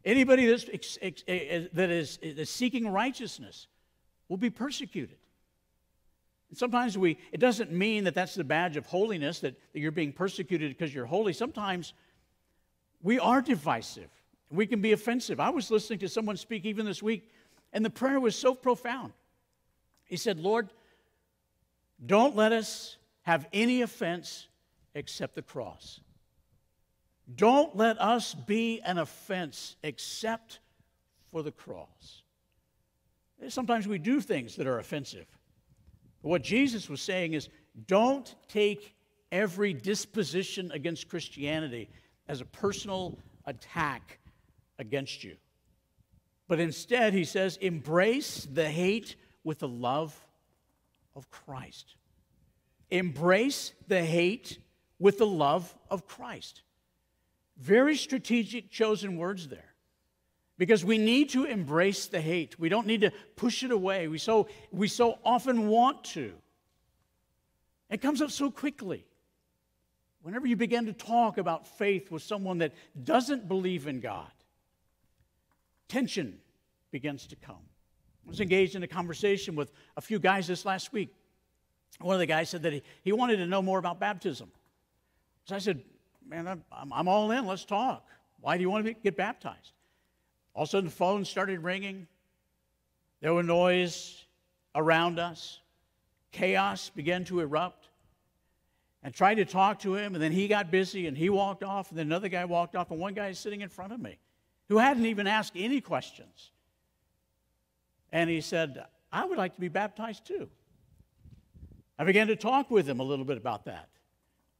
Anybody 0.04 0.46
that's, 0.46 0.98
eh, 1.02 1.10
eh, 1.26 1.66
that 1.72 1.90
is, 1.90 2.18
eh, 2.22 2.34
is 2.36 2.50
seeking 2.50 2.88
righteousness 2.88 3.66
will 4.28 4.36
be 4.36 4.50
persecuted. 4.50 5.18
And 6.48 6.56
Sometimes 6.56 6.96
we, 6.96 7.18
it 7.32 7.40
doesn't 7.40 7.72
mean 7.72 8.04
that 8.04 8.14
that's 8.14 8.34
the 8.34 8.44
badge 8.44 8.76
of 8.76 8.86
holiness, 8.86 9.40
that, 9.40 9.56
that 9.72 9.80
you're 9.80 9.90
being 9.90 10.12
persecuted 10.12 10.70
because 10.70 10.94
you're 10.94 11.06
holy. 11.06 11.32
Sometimes 11.32 11.92
we 13.06 13.20
are 13.20 13.40
divisive. 13.40 14.10
We 14.50 14.66
can 14.66 14.80
be 14.80 14.90
offensive. 14.90 15.38
I 15.38 15.50
was 15.50 15.70
listening 15.70 16.00
to 16.00 16.08
someone 16.08 16.36
speak 16.36 16.64
even 16.64 16.86
this 16.86 17.00
week, 17.00 17.30
and 17.72 17.84
the 17.84 17.90
prayer 17.90 18.18
was 18.18 18.34
so 18.34 18.52
profound. 18.52 19.12
He 20.06 20.16
said, 20.16 20.40
Lord, 20.40 20.70
don't 22.04 22.34
let 22.34 22.50
us 22.50 22.96
have 23.22 23.46
any 23.52 23.82
offense 23.82 24.48
except 24.96 25.36
the 25.36 25.42
cross. 25.42 26.00
Don't 27.32 27.76
let 27.76 28.00
us 28.00 28.34
be 28.34 28.80
an 28.80 28.98
offense 28.98 29.76
except 29.84 30.58
for 31.30 31.44
the 31.44 31.52
cross. 31.52 32.22
Sometimes 33.46 33.86
we 33.86 33.98
do 33.98 34.20
things 34.20 34.56
that 34.56 34.66
are 34.66 34.80
offensive. 34.80 35.26
But 36.24 36.30
what 36.30 36.42
Jesus 36.42 36.88
was 36.88 37.00
saying 37.00 37.34
is 37.34 37.50
don't 37.86 38.34
take 38.48 38.96
every 39.30 39.74
disposition 39.74 40.72
against 40.72 41.08
Christianity 41.08 41.88
as 42.28 42.40
a 42.40 42.44
personal 42.44 43.18
attack 43.44 44.18
against 44.78 45.24
you. 45.24 45.36
But 46.48 46.60
instead, 46.60 47.12
he 47.12 47.24
says, 47.24 47.56
embrace 47.58 48.46
the 48.50 48.68
hate 48.68 49.16
with 49.44 49.58
the 49.60 49.68
love 49.68 50.18
of 51.14 51.30
Christ. 51.30 51.96
Embrace 52.90 53.72
the 53.88 54.02
hate 54.02 54.58
with 54.98 55.18
the 55.18 55.26
love 55.26 55.74
of 55.90 56.06
Christ. 56.06 56.62
Very 57.58 57.96
strategic, 57.96 58.70
chosen 58.70 59.16
words 59.16 59.48
there. 59.48 59.74
Because 60.58 60.84
we 60.84 60.98
need 60.98 61.30
to 61.30 61.44
embrace 61.44 62.06
the 62.06 62.20
hate. 62.20 62.58
We 62.58 62.68
don't 62.68 62.86
need 62.86 63.02
to 63.02 63.12
push 63.34 63.62
it 63.62 63.70
away. 63.70 64.08
We 64.08 64.18
so, 64.18 64.48
we 64.70 64.88
so 64.88 65.18
often 65.24 65.68
want 65.68 66.04
to. 66.04 66.32
It 67.90 68.00
comes 68.00 68.22
up 68.22 68.30
so 68.30 68.50
quickly. 68.50 69.04
Whenever 70.26 70.48
you 70.48 70.56
begin 70.56 70.86
to 70.86 70.92
talk 70.92 71.38
about 71.38 71.68
faith 71.78 72.10
with 72.10 72.20
someone 72.20 72.58
that 72.58 72.72
doesn't 73.04 73.46
believe 73.46 73.86
in 73.86 74.00
God, 74.00 74.26
tension 75.86 76.40
begins 76.90 77.28
to 77.28 77.36
come. 77.36 77.62
I 78.26 78.30
was 78.30 78.40
engaged 78.40 78.74
in 78.74 78.82
a 78.82 78.88
conversation 78.88 79.54
with 79.54 79.70
a 79.96 80.00
few 80.00 80.18
guys 80.18 80.48
this 80.48 80.64
last 80.64 80.92
week. 80.92 81.14
One 82.00 82.14
of 82.14 82.18
the 82.18 82.26
guys 82.26 82.50
said 82.50 82.64
that 82.64 82.72
he, 82.72 82.82
he 83.04 83.12
wanted 83.12 83.36
to 83.36 83.46
know 83.46 83.62
more 83.62 83.78
about 83.78 84.00
baptism. 84.00 84.50
So 85.44 85.54
I 85.54 85.58
said, 85.60 85.80
Man, 86.26 86.48
I'm, 86.48 86.92
I'm 86.92 87.06
all 87.06 87.30
in. 87.30 87.46
Let's 87.46 87.64
talk. 87.64 88.04
Why 88.40 88.56
do 88.56 88.62
you 88.62 88.68
want 88.68 88.84
to 88.84 88.94
be, 88.94 89.00
get 89.00 89.16
baptized? 89.16 89.74
All 90.54 90.64
of 90.64 90.68
a 90.68 90.70
sudden, 90.70 90.86
the 90.86 90.96
phone 90.96 91.24
started 91.24 91.62
ringing. 91.62 92.08
There 93.20 93.32
was 93.32 93.46
noise 93.46 94.24
around 94.74 95.20
us. 95.20 95.60
Chaos 96.32 96.90
began 96.90 97.24
to 97.26 97.38
erupt. 97.38 97.85
And 99.06 99.14
tried 99.14 99.36
to 99.36 99.44
talk 99.44 99.78
to 99.82 99.94
him, 99.94 100.16
and 100.16 100.22
then 100.22 100.32
he 100.32 100.48
got 100.48 100.72
busy 100.72 101.06
and 101.06 101.16
he 101.16 101.30
walked 101.30 101.62
off, 101.62 101.90
and 101.90 101.98
then 101.98 102.08
another 102.08 102.28
guy 102.28 102.44
walked 102.44 102.74
off, 102.74 102.90
and 102.90 102.98
one 102.98 103.14
guy 103.14 103.28
is 103.28 103.38
sitting 103.38 103.60
in 103.60 103.68
front 103.68 103.92
of 103.92 104.00
me 104.00 104.18
who 104.68 104.78
hadn't 104.78 105.06
even 105.06 105.28
asked 105.28 105.52
any 105.54 105.80
questions. 105.80 106.50
And 108.10 108.28
he 108.28 108.40
said, 108.40 108.84
I 109.12 109.24
would 109.24 109.38
like 109.38 109.54
to 109.54 109.60
be 109.60 109.68
baptized 109.68 110.26
too. 110.26 110.48
I 111.96 112.02
began 112.02 112.26
to 112.26 112.34
talk 112.34 112.68
with 112.68 112.88
him 112.88 112.98
a 112.98 113.04
little 113.04 113.24
bit 113.24 113.36
about 113.36 113.66
that, 113.66 113.90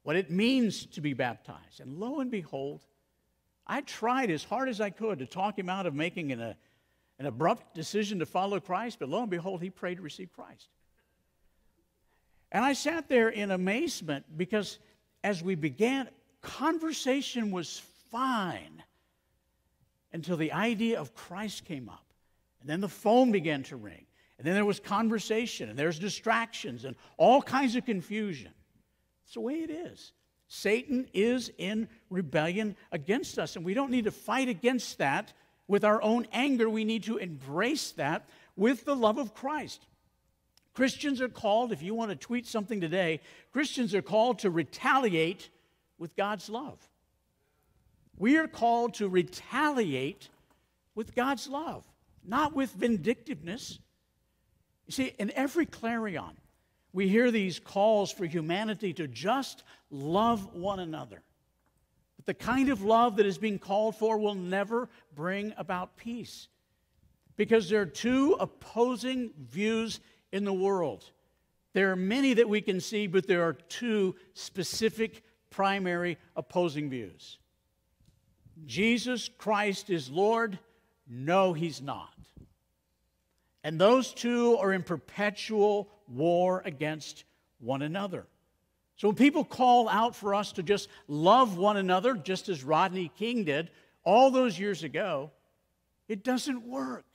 what 0.05 0.15
it 0.15 0.31
means 0.31 0.87
to 0.87 1.01
be 1.01 1.13
baptized. 1.13 1.81
And 1.81 1.99
lo 1.99 2.21
and 2.21 2.31
behold, 2.31 2.83
I 3.67 3.81
tried 3.81 4.31
as 4.31 4.45
hard 4.45 4.69
as 4.69 4.81
I 4.81 4.91
could 4.91 5.19
to 5.19 5.27
talk 5.27 5.59
him 5.59 5.69
out 5.69 5.87
of 5.87 5.95
making 5.95 6.31
an, 6.31 6.55
an 7.19 7.27
abrupt 7.27 7.75
decision 7.75 8.21
to 8.21 8.27
follow 8.27 8.61
Christ, 8.61 9.01
but 9.01 9.09
lo 9.09 9.23
and 9.23 9.31
behold, 9.31 9.61
he 9.61 9.71
prayed 9.71 9.97
to 9.97 10.03
receive 10.03 10.33
Christ. 10.33 10.69
And 12.53 12.65
I 12.65 12.73
sat 12.73 13.09
there 13.09 13.29
in 13.29 13.51
amazement 13.51 14.25
because 14.37 14.79
as 15.25 15.43
we 15.43 15.55
began, 15.55 16.09
conversation 16.41 17.51
was 17.51 17.83
fine 18.11 18.83
until 20.13 20.37
the 20.37 20.53
idea 20.53 21.01
of 21.01 21.15
Christ 21.15 21.65
came 21.65 21.89
up. 21.89 22.05
And 22.61 22.71
then 22.71 22.81
the 22.81 22.89
phone 22.89 23.33
began 23.33 23.63
to 23.65 23.77
ring. 23.77 24.07
And 24.39 24.47
then 24.47 24.55
there 24.55 24.65
was 24.65 24.81
conversation, 24.81 25.71
and 25.71 25.79
there's 25.79 25.99
distractions, 25.99 26.85
and 26.85 26.95
all 27.17 27.41
kinds 27.41 27.75
of 27.75 27.87
confusion. 27.87 28.53
It's 29.25 29.35
the 29.35 29.41
way 29.41 29.55
it 29.55 29.71
is. 29.71 30.13
Satan 30.49 31.09
is 31.13 31.51
in 31.59 31.89
rebellion 32.11 32.77
against 32.93 33.39
us, 33.39 33.57
and 33.57 33.65
we 33.65 33.75
don't 33.75 33.91
need 33.91 34.05
to 34.05 34.11
fight 34.11 34.49
against 34.49 34.99
that 34.99 35.33
with 35.69 35.85
our 35.85 36.01
own 36.03 36.27
anger. 36.33 36.69
We 36.69 36.85
need 36.85 37.05
to 37.05 37.17
embrace 37.17 37.93
that 37.93 38.29
with 38.57 38.85
the 38.85 38.95
love 38.95 39.19
of 39.19 39.35
Christ. 39.35 39.87
Christians 40.77 41.23
are 41.23 41.31
called, 41.31 41.73
if 41.73 41.83
you 41.83 41.95
want 41.95 42.11
to 42.11 42.17
tweet 42.17 42.47
something 42.47 42.83
today, 42.83 43.21
Christians 43.51 43.95
are 43.95 44.03
called 44.03 44.41
to 44.41 44.51
retaliate 44.51 45.49
with 45.97 46.15
God's 46.17 46.51
love. 46.51 46.79
We 48.19 48.37
are 48.37 48.47
called 48.47 48.93
to 48.95 49.09
retaliate 49.09 50.29
with 50.95 51.15
God's 51.15 51.49
love, 51.49 51.83
not 52.23 52.55
with 52.55 52.73
vindictiveness. 52.73 53.79
You 54.87 54.93
see, 54.93 55.13
in 55.19 55.31
every 55.31 55.65
clarion, 55.65 56.37
we 56.93 57.09
hear 57.09 57.31
these 57.31 57.59
calls 57.59 58.13
for 58.13 58.27
humanity 58.27 58.93
to 58.95 59.09
just 59.09 59.65
love 59.91 60.55
one 60.55 60.81
another. 60.81 61.23
But 62.19 62.27
the 62.27 62.35
kind 62.35 62.69
of 62.69 62.83
love 62.83 63.17
that 63.17 63.25
is 63.25 63.39
being 63.39 63.59
called 63.59 63.97
for 63.97 64.19
will 64.19 64.35
never 64.35 64.91
bring 65.15 65.55
about 65.57 65.97
peace 65.97 66.49
because 67.37 67.71
there 67.71 67.81
are 67.81 67.87
two 67.87 68.37
opposing 68.39 69.31
views 69.39 70.01
in 70.37 70.45
the 70.45 70.53
world. 70.53 71.11
There 71.73 71.91
are 71.91 71.97
many 71.97 72.35
that 72.35 72.49
we 72.49 72.61
can 72.61 72.79
see, 72.79 73.07
but 73.07 73.27
there 73.27 73.43
are 73.43 73.55
two 73.55 74.15
specific 74.35 75.23
primary 75.49 76.19
opposing 76.37 76.91
views. 76.91 77.39
Jesus 78.67 79.31
Christ 79.39 79.89
is 79.89 80.11
Lord. 80.11 80.59
No, 81.09 81.55
he's 81.55 81.81
not. 81.81 82.13
And 83.65 83.81
those 83.81 84.13
two 84.13 84.59
are 84.59 84.75
in 84.75 84.83
perpetual 84.83 85.89
war 86.07 86.63
against 86.67 87.25
one 87.59 87.81
another. 87.81 88.27
So 88.97 89.09
when 89.09 89.17
people 89.17 89.45
call 89.45 89.89
out 89.89 90.15
for 90.15 90.35
us 90.35 90.53
to 90.53 90.63
just 90.63 90.89
love 91.09 91.57
one 91.57 91.79
another, 91.79 92.15
just 92.15 92.51
as 92.51 92.63
Rodney 92.63 93.11
King 93.19 93.45
did 93.45 93.71
all 94.05 94.31
those 94.31 94.59
years 94.59 94.83
ago, 94.83 95.31
it 96.09 96.23
doesn't 96.23 96.63
work. 96.63 97.07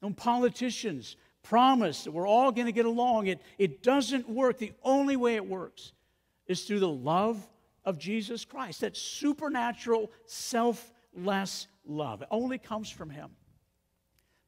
When 0.00 0.14
politicians 0.14 1.16
promise 1.48 2.04
that 2.04 2.12
we're 2.12 2.26
all 2.26 2.52
going 2.52 2.66
to 2.66 2.72
get 2.72 2.86
along, 2.86 3.26
it, 3.28 3.40
it 3.58 3.82
doesn't 3.82 4.28
work. 4.28 4.58
The 4.58 4.72
only 4.82 5.16
way 5.16 5.36
it 5.36 5.46
works 5.46 5.92
is 6.46 6.64
through 6.64 6.80
the 6.80 6.88
love 6.88 7.44
of 7.84 7.98
Jesus 7.98 8.44
Christ. 8.44 8.80
That 8.80 8.96
supernatural, 8.96 10.10
selfless 10.26 11.68
love. 11.86 12.22
It 12.22 12.28
only 12.30 12.58
comes 12.58 12.90
from 12.90 13.10
Him. 13.10 13.30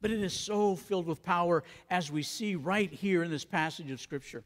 But 0.01 0.11
it 0.11 0.23
is 0.23 0.33
so 0.33 0.77
filled 0.77 1.07
with 1.07 1.23
power 1.23 1.65
as 1.91 2.11
we 2.11 2.23
see 2.23 2.55
right 2.55 2.93
here 2.93 3.23
in 3.23 3.31
this 3.31 3.45
passage 3.45 3.91
of 3.91 4.01
Scripture. 4.01 4.45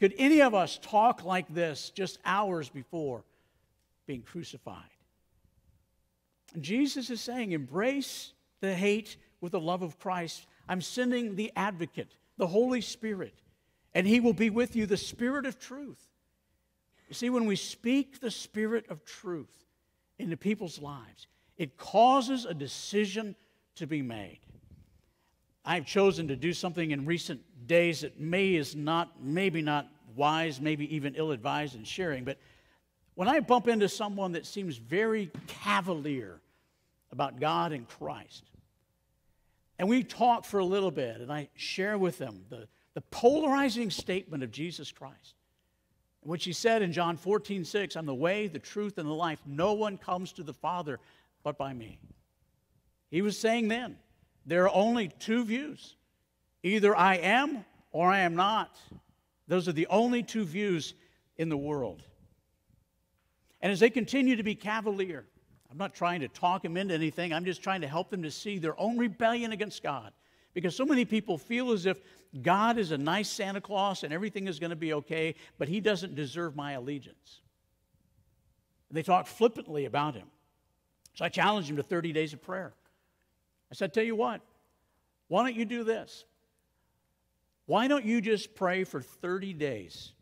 Could 0.00 0.14
any 0.18 0.42
of 0.42 0.54
us 0.54 0.78
talk 0.82 1.24
like 1.24 1.52
this 1.52 1.90
just 1.90 2.18
hours 2.24 2.68
before 2.68 3.24
being 4.06 4.22
crucified? 4.22 4.82
And 6.54 6.62
Jesus 6.62 7.10
is 7.10 7.20
saying, 7.20 7.52
embrace 7.52 8.32
the 8.60 8.74
hate 8.74 9.16
with 9.40 9.52
the 9.52 9.60
love 9.60 9.82
of 9.82 9.98
Christ. 9.98 10.46
I'm 10.68 10.80
sending 10.80 11.36
the 11.36 11.52
advocate, 11.56 12.14
the 12.36 12.46
Holy 12.46 12.80
Spirit, 12.80 13.34
and 13.94 14.06
he 14.06 14.20
will 14.20 14.32
be 14.32 14.50
with 14.50 14.74
you, 14.76 14.86
the 14.86 14.96
Spirit 14.96 15.46
of 15.46 15.58
truth. 15.58 16.08
You 17.08 17.14
see, 17.14 17.30
when 17.30 17.46
we 17.46 17.56
speak 17.56 18.20
the 18.20 18.30
Spirit 18.30 18.86
of 18.88 19.04
truth 19.04 19.64
into 20.18 20.36
people's 20.36 20.80
lives, 20.80 21.26
it 21.56 21.76
causes 21.76 22.44
a 22.44 22.54
decision 22.54 23.36
to 23.76 23.86
be 23.86 24.02
made. 24.02 24.40
I've 25.64 25.86
chosen 25.86 26.28
to 26.28 26.36
do 26.36 26.52
something 26.52 26.90
in 26.90 27.06
recent 27.06 27.40
days 27.66 28.02
that 28.02 28.20
may 28.20 28.54
is 28.54 28.74
not, 28.74 29.22
maybe 29.22 29.62
not 29.62 29.88
wise, 30.14 30.60
maybe 30.60 30.94
even 30.94 31.14
ill 31.14 31.30
advised 31.30 31.74
in 31.74 31.84
sharing, 31.84 32.24
but 32.24 32.38
when 33.14 33.28
I 33.28 33.40
bump 33.40 33.68
into 33.68 33.88
someone 33.88 34.32
that 34.32 34.44
seems 34.44 34.76
very 34.76 35.30
cavalier 35.46 36.40
about 37.12 37.38
God 37.38 37.72
and 37.72 37.88
Christ, 37.88 38.44
and 39.78 39.88
we 39.88 40.04
talk 40.04 40.44
for 40.44 40.58
a 40.58 40.64
little 40.64 40.90
bit, 40.90 41.20
and 41.20 41.32
I 41.32 41.48
share 41.54 41.98
with 41.98 42.18
them 42.18 42.44
the, 42.48 42.68
the 42.94 43.00
polarizing 43.00 43.90
statement 43.90 44.42
of 44.42 44.50
Jesus 44.50 44.92
Christ, 44.92 45.34
which 46.20 46.44
he 46.44 46.52
said 46.52 46.82
in 46.82 46.92
John 46.92 47.16
14, 47.16 47.64
6, 47.64 47.96
I'm 47.96 48.06
the 48.06 48.14
way, 48.14 48.46
the 48.46 48.58
truth, 48.58 48.98
and 48.98 49.08
the 49.08 49.14
life. 49.14 49.40
No 49.46 49.72
one 49.72 49.98
comes 49.98 50.32
to 50.34 50.42
the 50.42 50.54
Father 50.54 51.00
but 51.42 51.58
by 51.58 51.72
me. 51.72 51.98
He 53.10 53.22
was 53.22 53.38
saying 53.38 53.68
then, 53.68 53.96
there 54.46 54.64
are 54.64 54.74
only 54.74 55.08
two 55.08 55.44
views 55.44 55.96
either 56.62 56.96
I 56.96 57.16
am 57.16 57.64
or 57.92 58.10
I 58.10 58.20
am 58.20 58.34
not. 58.34 58.78
Those 59.46 59.68
are 59.68 59.72
the 59.72 59.86
only 59.88 60.22
two 60.22 60.44
views 60.44 60.94
in 61.36 61.48
the 61.48 61.56
world. 61.56 62.02
And 63.60 63.70
as 63.70 63.80
they 63.80 63.90
continue 63.90 64.36
to 64.36 64.42
be 64.42 64.54
cavalier, 64.54 65.26
I'm 65.74 65.78
not 65.78 65.92
trying 65.92 66.20
to 66.20 66.28
talk 66.28 66.62
them 66.62 66.76
into 66.76 66.94
anything, 66.94 67.32
I'm 67.32 67.44
just 67.44 67.60
trying 67.60 67.80
to 67.80 67.88
help 67.88 68.08
them 68.08 68.22
to 68.22 68.30
see 68.30 68.58
their 68.58 68.78
own 68.80 68.96
rebellion 68.96 69.50
against 69.50 69.82
God. 69.82 70.12
Because 70.52 70.76
so 70.76 70.86
many 70.86 71.04
people 71.04 71.36
feel 71.36 71.72
as 71.72 71.84
if 71.84 72.00
God 72.42 72.78
is 72.78 72.92
a 72.92 72.98
nice 72.98 73.28
Santa 73.28 73.60
Claus 73.60 74.04
and 74.04 74.12
everything 74.12 74.46
is 74.46 74.60
going 74.60 74.70
to 74.70 74.76
be 74.76 74.92
okay, 74.92 75.34
but 75.58 75.66
he 75.66 75.80
doesn't 75.80 76.14
deserve 76.14 76.54
my 76.54 76.72
allegiance. 76.74 77.40
They 78.92 79.02
talk 79.02 79.26
flippantly 79.26 79.86
about 79.86 80.14
him. 80.14 80.28
So 81.14 81.24
I 81.24 81.28
challenged 81.28 81.68
him 81.68 81.76
to 81.78 81.82
30 81.82 82.12
days 82.12 82.32
of 82.32 82.40
prayer. 82.40 82.72
I 83.72 83.74
said, 83.74 83.92
Tell 83.92 84.04
you 84.04 84.14
what, 84.14 84.42
why 85.26 85.42
don't 85.42 85.56
you 85.56 85.64
do 85.64 85.82
this? 85.82 86.24
Why 87.66 87.88
don't 87.88 88.04
you 88.04 88.20
just 88.20 88.54
pray 88.54 88.84
for 88.84 89.02
30 89.02 89.54
days 89.54 90.12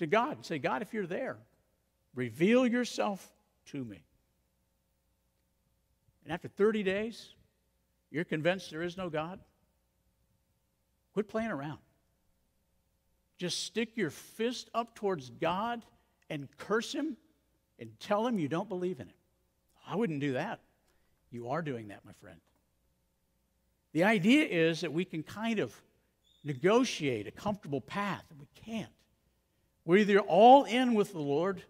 to 0.00 0.08
God 0.08 0.38
and 0.38 0.44
say, 0.44 0.58
God, 0.58 0.82
if 0.82 0.92
you're 0.92 1.06
there, 1.06 1.36
reveal 2.16 2.66
yourself 2.66 3.32
to 3.66 3.84
me. 3.84 4.02
And 6.24 6.32
after 6.32 6.48
30 6.48 6.82
days, 6.82 7.30
you're 8.10 8.24
convinced 8.24 8.70
there 8.70 8.82
is 8.82 8.96
no 8.96 9.08
God? 9.08 9.40
Quit 11.14 11.28
playing 11.28 11.50
around. 11.50 11.78
Just 13.38 13.64
stick 13.64 13.96
your 13.96 14.10
fist 14.10 14.70
up 14.74 14.94
towards 14.94 15.30
God 15.30 15.82
and 16.30 16.48
curse 16.58 16.92
Him 16.92 17.16
and 17.78 17.90
tell 17.98 18.26
Him 18.26 18.38
you 18.38 18.48
don't 18.48 18.68
believe 18.68 19.00
in 19.00 19.06
Him. 19.08 19.16
I 19.86 19.96
wouldn't 19.96 20.20
do 20.20 20.34
that. 20.34 20.60
You 21.30 21.48
are 21.48 21.62
doing 21.62 21.88
that, 21.88 22.04
my 22.04 22.12
friend. 22.20 22.38
The 23.92 24.04
idea 24.04 24.44
is 24.44 24.82
that 24.82 24.92
we 24.92 25.04
can 25.04 25.22
kind 25.22 25.58
of 25.58 25.74
negotiate 26.44 27.26
a 27.26 27.30
comfortable 27.30 27.80
path, 27.80 28.24
and 28.30 28.38
we 28.38 28.48
can't. 28.54 28.92
We're 29.84 29.98
either 29.98 30.20
all 30.20 30.64
in 30.64 30.94
with 30.94 31.12
the 31.12 31.20
Lord 31.20 31.62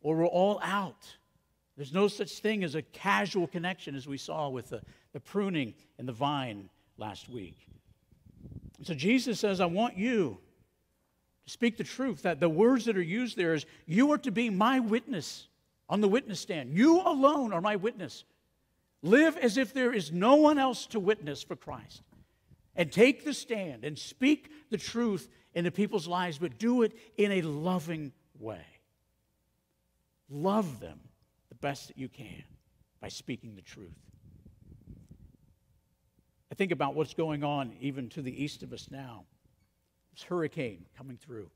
or 0.00 0.16
we're 0.16 0.26
all 0.26 0.60
out. 0.62 1.16
There's 1.76 1.92
no 1.92 2.08
such 2.08 2.38
thing 2.38 2.62
as 2.62 2.74
a 2.74 2.82
casual 2.82 3.46
connection 3.46 3.94
as 3.94 4.06
we 4.06 4.16
saw 4.16 4.48
with 4.48 4.70
the, 4.70 4.82
the 5.12 5.20
pruning 5.20 5.74
and 5.98 6.06
the 6.06 6.12
vine 6.12 6.68
last 6.98 7.28
week. 7.28 7.66
So 8.82 8.94
Jesus 8.94 9.40
says, 9.40 9.60
I 9.60 9.66
want 9.66 9.96
you 9.96 10.38
to 11.46 11.52
speak 11.52 11.76
the 11.76 11.84
truth. 11.84 12.22
That 12.22 12.38
the 12.38 12.48
words 12.48 12.84
that 12.84 12.96
are 12.96 13.02
used 13.02 13.36
there 13.36 13.54
is, 13.54 13.66
you 13.86 14.12
are 14.12 14.18
to 14.18 14.30
be 14.30 14.50
my 14.50 14.78
witness 14.80 15.48
on 15.88 16.00
the 16.00 16.08
witness 16.08 16.40
stand. 16.40 16.76
You 16.76 17.00
alone 17.00 17.52
are 17.52 17.60
my 17.60 17.76
witness. 17.76 18.24
Live 19.02 19.36
as 19.36 19.58
if 19.58 19.74
there 19.74 19.92
is 19.92 20.12
no 20.12 20.36
one 20.36 20.58
else 20.58 20.86
to 20.86 21.00
witness 21.00 21.42
for 21.42 21.56
Christ. 21.56 22.02
And 22.76 22.90
take 22.90 23.24
the 23.24 23.34
stand 23.34 23.84
and 23.84 23.98
speak 23.98 24.50
the 24.70 24.78
truth 24.78 25.28
into 25.54 25.70
people's 25.70 26.08
lives, 26.08 26.38
but 26.38 26.58
do 26.58 26.82
it 26.82 26.92
in 27.16 27.32
a 27.32 27.42
loving 27.42 28.12
way. 28.38 28.64
Love 30.28 30.80
them 30.80 31.00
the 31.54 31.66
best 31.66 31.88
that 31.88 31.98
you 31.98 32.08
can 32.08 32.42
by 33.00 33.08
speaking 33.08 33.54
the 33.54 33.62
truth. 33.62 33.94
I 36.50 36.54
think 36.54 36.72
about 36.72 36.94
what's 36.94 37.14
going 37.14 37.44
on 37.44 37.72
even 37.80 38.08
to 38.10 38.22
the 38.22 38.42
east 38.42 38.62
of 38.62 38.72
us 38.72 38.88
now. 38.90 39.24
This 40.14 40.22
hurricane 40.22 40.84
coming 40.96 41.16
through. 41.16 41.50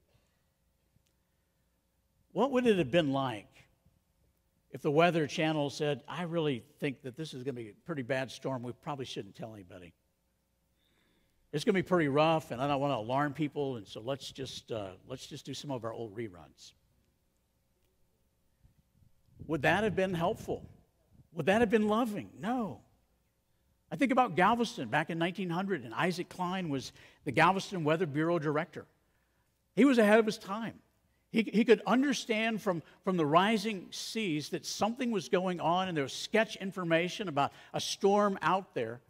What 2.33 2.51
would 2.53 2.67
it 2.67 2.79
have 2.79 2.91
been 2.91 3.13
like 3.13 3.47
if 4.71 4.83
the 4.83 4.91
Weather 4.91 5.27
Channel 5.27 5.71
said, 5.71 6.03
I 6.07 6.25
really 6.25 6.63
think 6.79 7.03
that 7.03 7.17
this 7.17 7.33
is 7.33 7.43
going 7.43 7.55
to 7.55 7.63
be 7.63 7.69
a 7.71 7.87
pretty 7.87 8.03
bad 8.03 8.31
storm, 8.31 8.63
we 8.63 8.73
probably 8.73 9.05
shouldn't 9.07 9.35
tell 9.35 9.55
anybody? 9.55 9.95
It's 11.53 11.65
going 11.65 11.75
to 11.75 11.83
be 11.83 11.89
pretty 11.89 12.09
rough, 12.09 12.51
and 12.51 12.61
I 12.61 12.69
don't 12.69 12.81
want 12.81 12.93
to 12.93 12.99
alarm 12.99 13.33
people, 13.33 13.77
and 13.77 13.87
so 13.87 14.01
let's 14.01 14.31
just, 14.31 14.71
uh, 14.71 14.91
let's 15.09 15.27
just 15.27 15.47
do 15.47 15.55
some 15.55 15.71
of 15.71 15.85
our 15.85 15.93
old 15.93 16.15
reruns. 16.15 16.73
Would 19.49 19.63
that 19.63 19.83
have 19.83 19.97
been 19.97 20.15
helpful? 20.15 20.63
Would 21.33 21.47
that 21.47 21.61
have 21.61 21.71
been 21.71 21.89
loving? 21.89 22.31
No. 22.41 22.81
I 23.91 23.97
think 23.97 24.13
about 24.13 24.37
Galveston 24.37 24.89
back 24.89 25.11
in 25.11 25.19
1900, 25.19 25.85
and 25.85 25.95
Isaac 25.95 26.29
Cline 26.29 26.69
was 26.69 26.93
the 27.25 27.33
Galveston 27.33 27.83
Weather 27.83 28.07
Bureau 28.07 28.39
director. 28.39 28.87
He 29.75 29.85
was 29.85 29.99
ahead 29.99 30.19
of 30.19 30.27
his 30.27 30.39
time. 30.39 30.75
He, 31.31 31.43
he 31.43 31.65
could 31.65 31.83
understand 31.87 32.61
from, 32.63 32.83
from 33.05 33.17
the 33.17 33.25
rising 33.25 33.89
seas 33.91 34.51
that 34.51 34.67
something 34.67 35.11
was 35.11 35.29
going 35.29 35.61
on, 35.61 35.89
and 35.89 35.97
there 35.97 36.05
was 36.05 36.13
sketch 36.13 36.57
information 36.57 37.29
about 37.29 37.53
a 37.73 37.81
storm 37.81 38.39
out 38.43 38.75
there. 38.75 39.01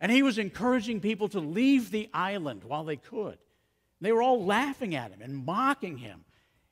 And 0.00 0.10
he 0.10 0.22
was 0.22 0.38
encouraging 0.38 1.00
people 1.00 1.28
to 1.30 1.40
leave 1.40 1.90
the 1.90 2.08
island 2.12 2.62
while 2.64 2.84
they 2.84 2.96
could. 2.96 3.38
They 4.00 4.12
were 4.12 4.22
all 4.22 4.44
laughing 4.44 4.94
at 4.94 5.10
him 5.10 5.22
and 5.22 5.34
mocking 5.34 5.96
him 5.96 6.24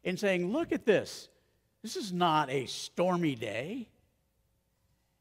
and 0.04 0.18
saying, 0.18 0.52
Look 0.52 0.70
at 0.72 0.84
this. 0.84 1.28
This 1.82 1.96
is 1.96 2.12
not 2.12 2.48
a 2.50 2.66
stormy 2.66 3.34
day. 3.34 3.88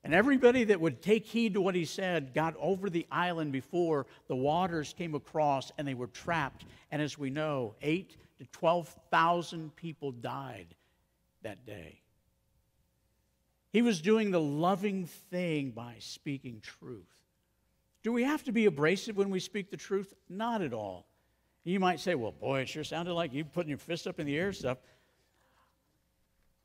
And 0.04 0.16
everybody 0.16 0.64
that 0.66 0.82
would 0.82 1.02
take 1.02 1.26
heed 1.26 1.54
to 1.54 1.62
what 1.62 1.76
he 1.76 1.86
said 1.86 2.34
got 2.34 2.56
over 2.60 2.90
the 2.90 3.06
island 3.12 3.52
before 3.52 4.08
the 4.28 4.36
waters 4.36 4.96
came 4.98 5.14
across 5.14 5.72
and 5.78 5.88
they 5.88 5.94
were 5.94 6.08
trapped. 6.08 6.66
And 6.92 7.02
as 7.02 7.18
we 7.18 7.30
know, 7.30 7.76
eight 7.82 8.16
to 8.40 8.46
12,000 8.46 9.76
people 9.76 10.12
died 10.12 10.68
that 11.44 11.66
day. 11.66 12.00
He 13.72 13.82
was 13.82 14.02
doing 14.02 14.32
the 14.32 14.42
loving 14.42 15.06
thing 15.06 15.72
by 15.72 15.96
speaking 16.00 16.62
truth. 16.62 17.06
Do 18.04 18.12
we 18.12 18.24
have 18.24 18.44
to 18.46 18.52
be 18.52 18.66
abrasive 18.66 19.16
when 19.16 19.30
we 19.30 19.40
speak 19.40 19.70
the 19.70 19.78
truth? 19.78 20.14
Not 20.28 20.62
at 20.62 20.74
all. 20.74 21.06
You 21.64 21.80
might 21.80 22.00
say, 22.00 22.16
well, 22.16 22.32
boy, 22.32 22.62
it 22.62 22.70
sure 22.70 22.84
sounded 22.84 23.14
like 23.14 23.34
you 23.34 23.46
putting 23.46 23.70
your 23.70 23.78
fist 23.78 24.08
up 24.08 24.20
in 24.20 24.26
the 24.26 24.38
air 24.38 24.52
stuff. 24.52 24.80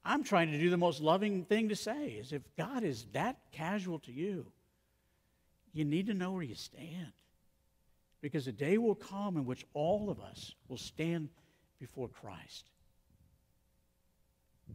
I'm 0.06 0.22
trying 0.22 0.52
to 0.52 0.58
do 0.58 0.70
the 0.70 0.76
most 0.76 1.00
loving 1.00 1.44
thing 1.44 1.70
to 1.70 1.76
say 1.76 2.10
is 2.10 2.32
if 2.32 2.42
God 2.56 2.84
is 2.84 3.06
that 3.12 3.38
casual 3.50 3.98
to 4.00 4.12
you, 4.12 4.46
you 5.72 5.84
need 5.84 6.06
to 6.06 6.14
know 6.14 6.32
where 6.32 6.44
you 6.44 6.54
stand. 6.54 7.12
Because 8.20 8.46
a 8.46 8.52
day 8.52 8.78
will 8.78 8.94
come 8.94 9.36
in 9.36 9.44
which 9.44 9.66
all 9.74 10.08
of 10.08 10.20
us 10.20 10.54
will 10.68 10.78
stand 10.78 11.28
before 11.80 12.08
Christ. 12.08 12.70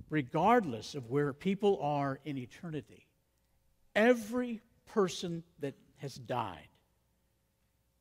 Regardless 0.09 0.95
of 0.95 1.09
where 1.09 1.31
people 1.31 1.79
are 1.81 2.19
in 2.25 2.37
eternity, 2.37 3.07
every 3.95 4.59
person 4.85 5.43
that 5.59 5.75
has 5.97 6.15
died 6.15 6.67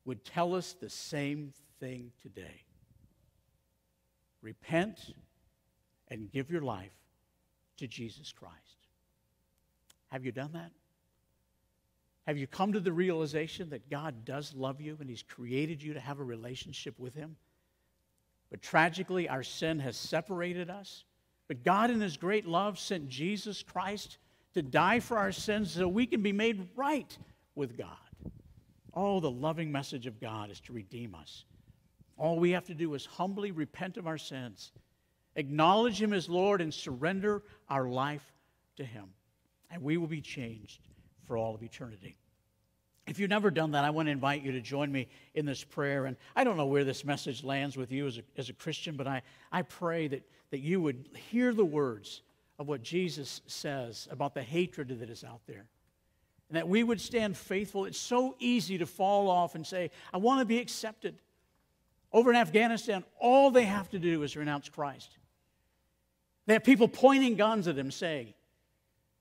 would 0.03 0.25
tell 0.25 0.53
us 0.53 0.73
the 0.73 0.89
same 0.89 1.53
thing 1.79 2.11
today. 2.21 2.65
Repent 4.41 5.13
and 6.09 6.29
give 6.31 6.51
your 6.51 6.61
life 6.61 6.91
to 7.81 7.87
Jesus 7.87 8.31
Christ. 8.31 8.55
Have 10.09 10.23
you 10.23 10.31
done 10.31 10.51
that? 10.53 10.71
Have 12.27 12.37
you 12.37 12.45
come 12.45 12.73
to 12.73 12.79
the 12.79 12.91
realization 12.91 13.71
that 13.71 13.89
God 13.89 14.23
does 14.23 14.53
love 14.53 14.79
you 14.79 14.97
and 14.99 15.09
He's 15.09 15.23
created 15.23 15.81
you 15.81 15.93
to 15.95 15.99
have 15.99 16.19
a 16.19 16.23
relationship 16.23 16.97
with 16.99 17.15
Him? 17.15 17.35
But 18.51 18.61
tragically, 18.61 19.27
our 19.27 19.41
sin 19.41 19.79
has 19.79 19.97
separated 19.97 20.69
us. 20.69 21.05
But 21.47 21.63
God, 21.63 21.89
in 21.89 21.99
His 21.99 22.17
great 22.17 22.45
love, 22.45 22.77
sent 22.77 23.09
Jesus 23.09 23.63
Christ 23.63 24.19
to 24.53 24.61
die 24.61 24.99
for 24.99 25.17
our 25.17 25.31
sins 25.31 25.71
so 25.71 25.87
we 25.87 26.05
can 26.05 26.21
be 26.21 26.33
made 26.33 26.67
right 26.75 27.17
with 27.55 27.77
God. 27.77 27.97
Oh, 28.93 29.19
the 29.19 29.31
loving 29.31 29.71
message 29.71 30.05
of 30.05 30.19
God 30.21 30.51
is 30.51 30.59
to 30.61 30.73
redeem 30.73 31.15
us. 31.15 31.45
All 32.17 32.37
we 32.37 32.51
have 32.51 32.65
to 32.65 32.75
do 32.75 32.93
is 32.93 33.05
humbly 33.07 33.49
repent 33.51 33.97
of 33.97 34.05
our 34.05 34.19
sins, 34.19 34.71
acknowledge 35.41 36.01
Him 36.01 36.13
as 36.13 36.29
Lord, 36.29 36.61
and 36.61 36.73
surrender 36.73 37.43
our 37.69 37.87
life 37.87 38.25
to 38.77 38.85
Him. 38.85 39.05
And 39.69 39.81
we 39.83 39.97
will 39.97 40.07
be 40.07 40.21
changed 40.21 40.79
for 41.25 41.35
all 41.35 41.53
of 41.53 41.63
eternity. 41.63 42.17
If 43.07 43.19
you've 43.19 43.29
never 43.29 43.51
done 43.51 43.71
that, 43.71 43.83
I 43.83 43.89
want 43.89 44.07
to 44.07 44.11
invite 44.11 44.41
you 44.41 44.53
to 44.53 44.61
join 44.61 44.91
me 44.91 45.07
in 45.33 45.45
this 45.45 45.63
prayer. 45.63 46.05
And 46.05 46.15
I 46.35 46.43
don't 46.43 46.55
know 46.55 46.67
where 46.67 46.83
this 46.83 47.03
message 47.03 47.43
lands 47.43 47.75
with 47.75 47.91
you 47.91 48.07
as 48.07 48.17
a, 48.19 48.21
as 48.37 48.49
a 48.49 48.53
Christian, 48.53 48.95
but 48.95 49.07
I, 49.07 49.21
I 49.51 49.63
pray 49.63 50.07
that, 50.07 50.23
that 50.51 50.59
you 50.59 50.79
would 50.81 51.09
hear 51.29 51.53
the 51.53 51.65
words 51.65 52.21
of 52.57 52.67
what 52.67 52.83
Jesus 52.83 53.41
says 53.47 54.07
about 54.11 54.33
the 54.33 54.43
hatred 54.43 54.89
that 54.99 55.09
is 55.09 55.23
out 55.23 55.41
there 55.47 55.65
and 56.51 56.57
that 56.57 56.67
we 56.67 56.83
would 56.83 56.99
stand 56.99 57.37
faithful. 57.37 57.85
It's 57.85 57.97
so 57.97 58.35
easy 58.37 58.77
to 58.79 58.85
fall 58.85 59.29
off 59.29 59.55
and 59.55 59.65
say, 59.65 59.89
I 60.11 60.17
want 60.17 60.41
to 60.41 60.45
be 60.45 60.59
accepted. 60.59 61.17
Over 62.11 62.29
in 62.29 62.35
Afghanistan, 62.35 63.05
all 63.21 63.51
they 63.51 63.63
have 63.63 63.89
to 63.91 63.99
do 63.99 64.21
is 64.23 64.35
renounce 64.35 64.67
Christ. 64.67 65.17
They 66.51 66.55
have 66.55 66.65
people 66.65 66.89
pointing 66.89 67.37
guns 67.37 67.69
at 67.69 67.77
them 67.77 67.91
saying, 67.91 68.33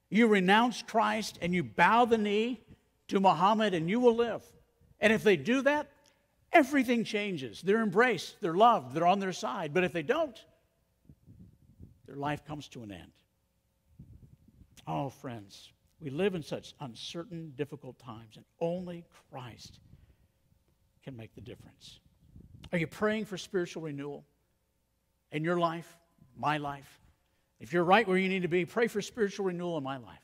You 0.08 0.26
renounce 0.26 0.82
Christ 0.82 1.38
and 1.40 1.54
you 1.54 1.62
bow 1.62 2.04
the 2.04 2.18
knee 2.18 2.60
to 3.06 3.20
Muhammad 3.20 3.72
and 3.72 3.88
you 3.88 4.00
will 4.00 4.16
live. 4.16 4.42
And 4.98 5.12
if 5.12 5.22
they 5.22 5.36
do 5.36 5.62
that, 5.62 5.92
everything 6.52 7.04
changes. 7.04 7.62
They're 7.62 7.84
embraced, 7.84 8.40
they're 8.40 8.56
loved, 8.56 8.96
they're 8.96 9.06
on 9.06 9.20
their 9.20 9.32
side. 9.32 9.72
But 9.72 9.84
if 9.84 9.92
they 9.92 10.02
don't, 10.02 10.36
their 12.08 12.16
life 12.16 12.44
comes 12.44 12.66
to 12.70 12.82
an 12.82 12.90
end. 12.90 13.12
Oh, 14.88 15.08
friends, 15.08 15.70
we 16.00 16.10
live 16.10 16.34
in 16.34 16.42
such 16.42 16.74
uncertain, 16.80 17.52
difficult 17.54 17.96
times, 18.00 18.38
and 18.38 18.44
only 18.60 19.04
Christ 19.30 19.78
can 21.04 21.16
make 21.16 21.32
the 21.36 21.42
difference. 21.42 22.00
Are 22.72 22.78
you 22.78 22.88
praying 22.88 23.26
for 23.26 23.38
spiritual 23.38 23.84
renewal 23.84 24.24
in 25.30 25.44
your 25.44 25.60
life, 25.60 25.96
my 26.36 26.56
life? 26.56 26.99
If 27.60 27.72
you're 27.72 27.84
right 27.84 28.08
where 28.08 28.16
you 28.16 28.28
need 28.28 28.42
to 28.42 28.48
be, 28.48 28.64
pray 28.64 28.88
for 28.88 29.02
spiritual 29.02 29.46
renewal 29.46 29.76
in 29.76 29.84
my 29.84 29.98
life. 29.98 30.18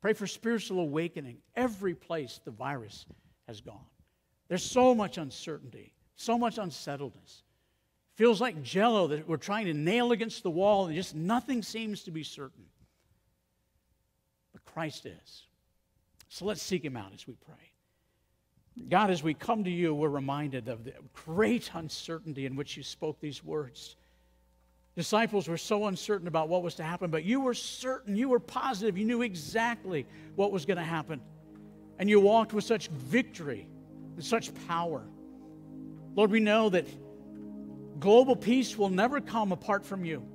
Pray 0.00 0.12
for 0.12 0.26
spiritual 0.26 0.80
awakening 0.80 1.38
every 1.56 1.94
place 1.94 2.40
the 2.44 2.50
virus 2.50 3.06
has 3.48 3.60
gone. 3.60 3.86
There's 4.48 4.62
so 4.62 4.94
much 4.94 5.18
uncertainty, 5.18 5.94
so 6.16 6.38
much 6.38 6.58
unsettledness. 6.58 7.42
Feels 8.14 8.40
like 8.40 8.62
jello 8.62 9.08
that 9.08 9.28
we're 9.28 9.36
trying 9.36 9.66
to 9.66 9.74
nail 9.74 10.12
against 10.12 10.42
the 10.42 10.50
wall 10.50 10.86
and 10.86 10.94
just 10.94 11.14
nothing 11.14 11.62
seems 11.62 12.02
to 12.04 12.10
be 12.10 12.22
certain. 12.22 12.64
But 14.52 14.64
Christ 14.64 15.06
is. 15.06 15.44
So 16.28 16.44
let's 16.44 16.62
seek 16.62 16.84
him 16.84 16.96
out 16.96 17.12
as 17.14 17.26
we 17.26 17.34
pray. 17.34 17.54
God, 18.88 19.10
as 19.10 19.22
we 19.22 19.34
come 19.34 19.64
to 19.64 19.70
you, 19.70 19.94
we're 19.94 20.08
reminded 20.08 20.68
of 20.68 20.84
the 20.84 20.94
great 21.12 21.70
uncertainty 21.74 22.46
in 22.46 22.54
which 22.54 22.76
you 22.76 22.82
spoke 22.82 23.20
these 23.20 23.42
words. 23.42 23.96
Disciples 24.98 25.46
were 25.46 25.56
so 25.56 25.86
uncertain 25.86 26.26
about 26.26 26.48
what 26.48 26.64
was 26.64 26.74
to 26.74 26.82
happen, 26.82 27.08
but 27.08 27.22
you 27.22 27.40
were 27.40 27.54
certain, 27.54 28.16
you 28.16 28.28
were 28.28 28.40
positive, 28.40 28.98
you 28.98 29.04
knew 29.04 29.22
exactly 29.22 30.04
what 30.34 30.50
was 30.50 30.66
going 30.66 30.76
to 30.76 30.82
happen. 30.82 31.20
And 32.00 32.10
you 32.10 32.18
walked 32.18 32.52
with 32.52 32.64
such 32.64 32.88
victory 32.88 33.68
and 34.16 34.24
such 34.24 34.50
power. 34.66 35.04
Lord, 36.16 36.32
we 36.32 36.40
know 36.40 36.68
that 36.70 36.88
global 38.00 38.34
peace 38.34 38.76
will 38.76 38.88
never 38.88 39.20
come 39.20 39.52
apart 39.52 39.86
from 39.86 40.04
you. 40.04 40.26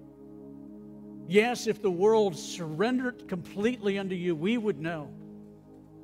Yes, 1.28 1.68
if 1.68 1.82
the 1.82 1.92
world 1.92 2.38
surrendered 2.38 3.28
completely 3.28 4.00
unto 4.00 4.16
you, 4.16 4.34
we 4.34 4.58
would 4.58 4.80
know 4.80 5.10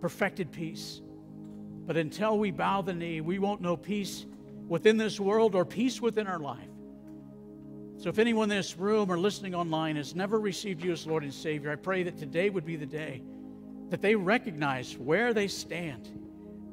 perfected 0.02 0.52
peace. 0.52 1.00
But 1.86 1.96
until 1.96 2.38
we 2.38 2.52
bow 2.52 2.82
the 2.82 2.94
knee, 2.94 3.22
we 3.22 3.40
won't 3.40 3.62
know 3.62 3.78
peace 3.78 4.26
within 4.68 4.98
this 4.98 5.18
world 5.18 5.56
or 5.56 5.64
peace 5.64 6.02
within 6.02 6.28
our 6.28 6.40
life. 6.40 6.69
So, 8.00 8.08
if 8.08 8.18
anyone 8.18 8.50
in 8.50 8.56
this 8.56 8.78
room 8.78 9.12
or 9.12 9.20
listening 9.20 9.54
online 9.54 9.98
has 9.98 10.16
never 10.16 10.40
received 10.40 10.82
you 10.82 10.94
as 10.94 11.06
Lord 11.06 11.24
and 11.24 11.34
Savior, 11.34 11.70
I 11.70 11.76
pray 11.76 12.04
that 12.04 12.18
today 12.18 12.50
would 12.50 12.66
be 12.66 12.78
the 12.78 12.86
day 12.86 13.22
that 13.90 14.02
they 14.02 14.16
recognize 14.16 14.98
where 14.98 15.34
they 15.34 15.50
stand. 15.50 16.08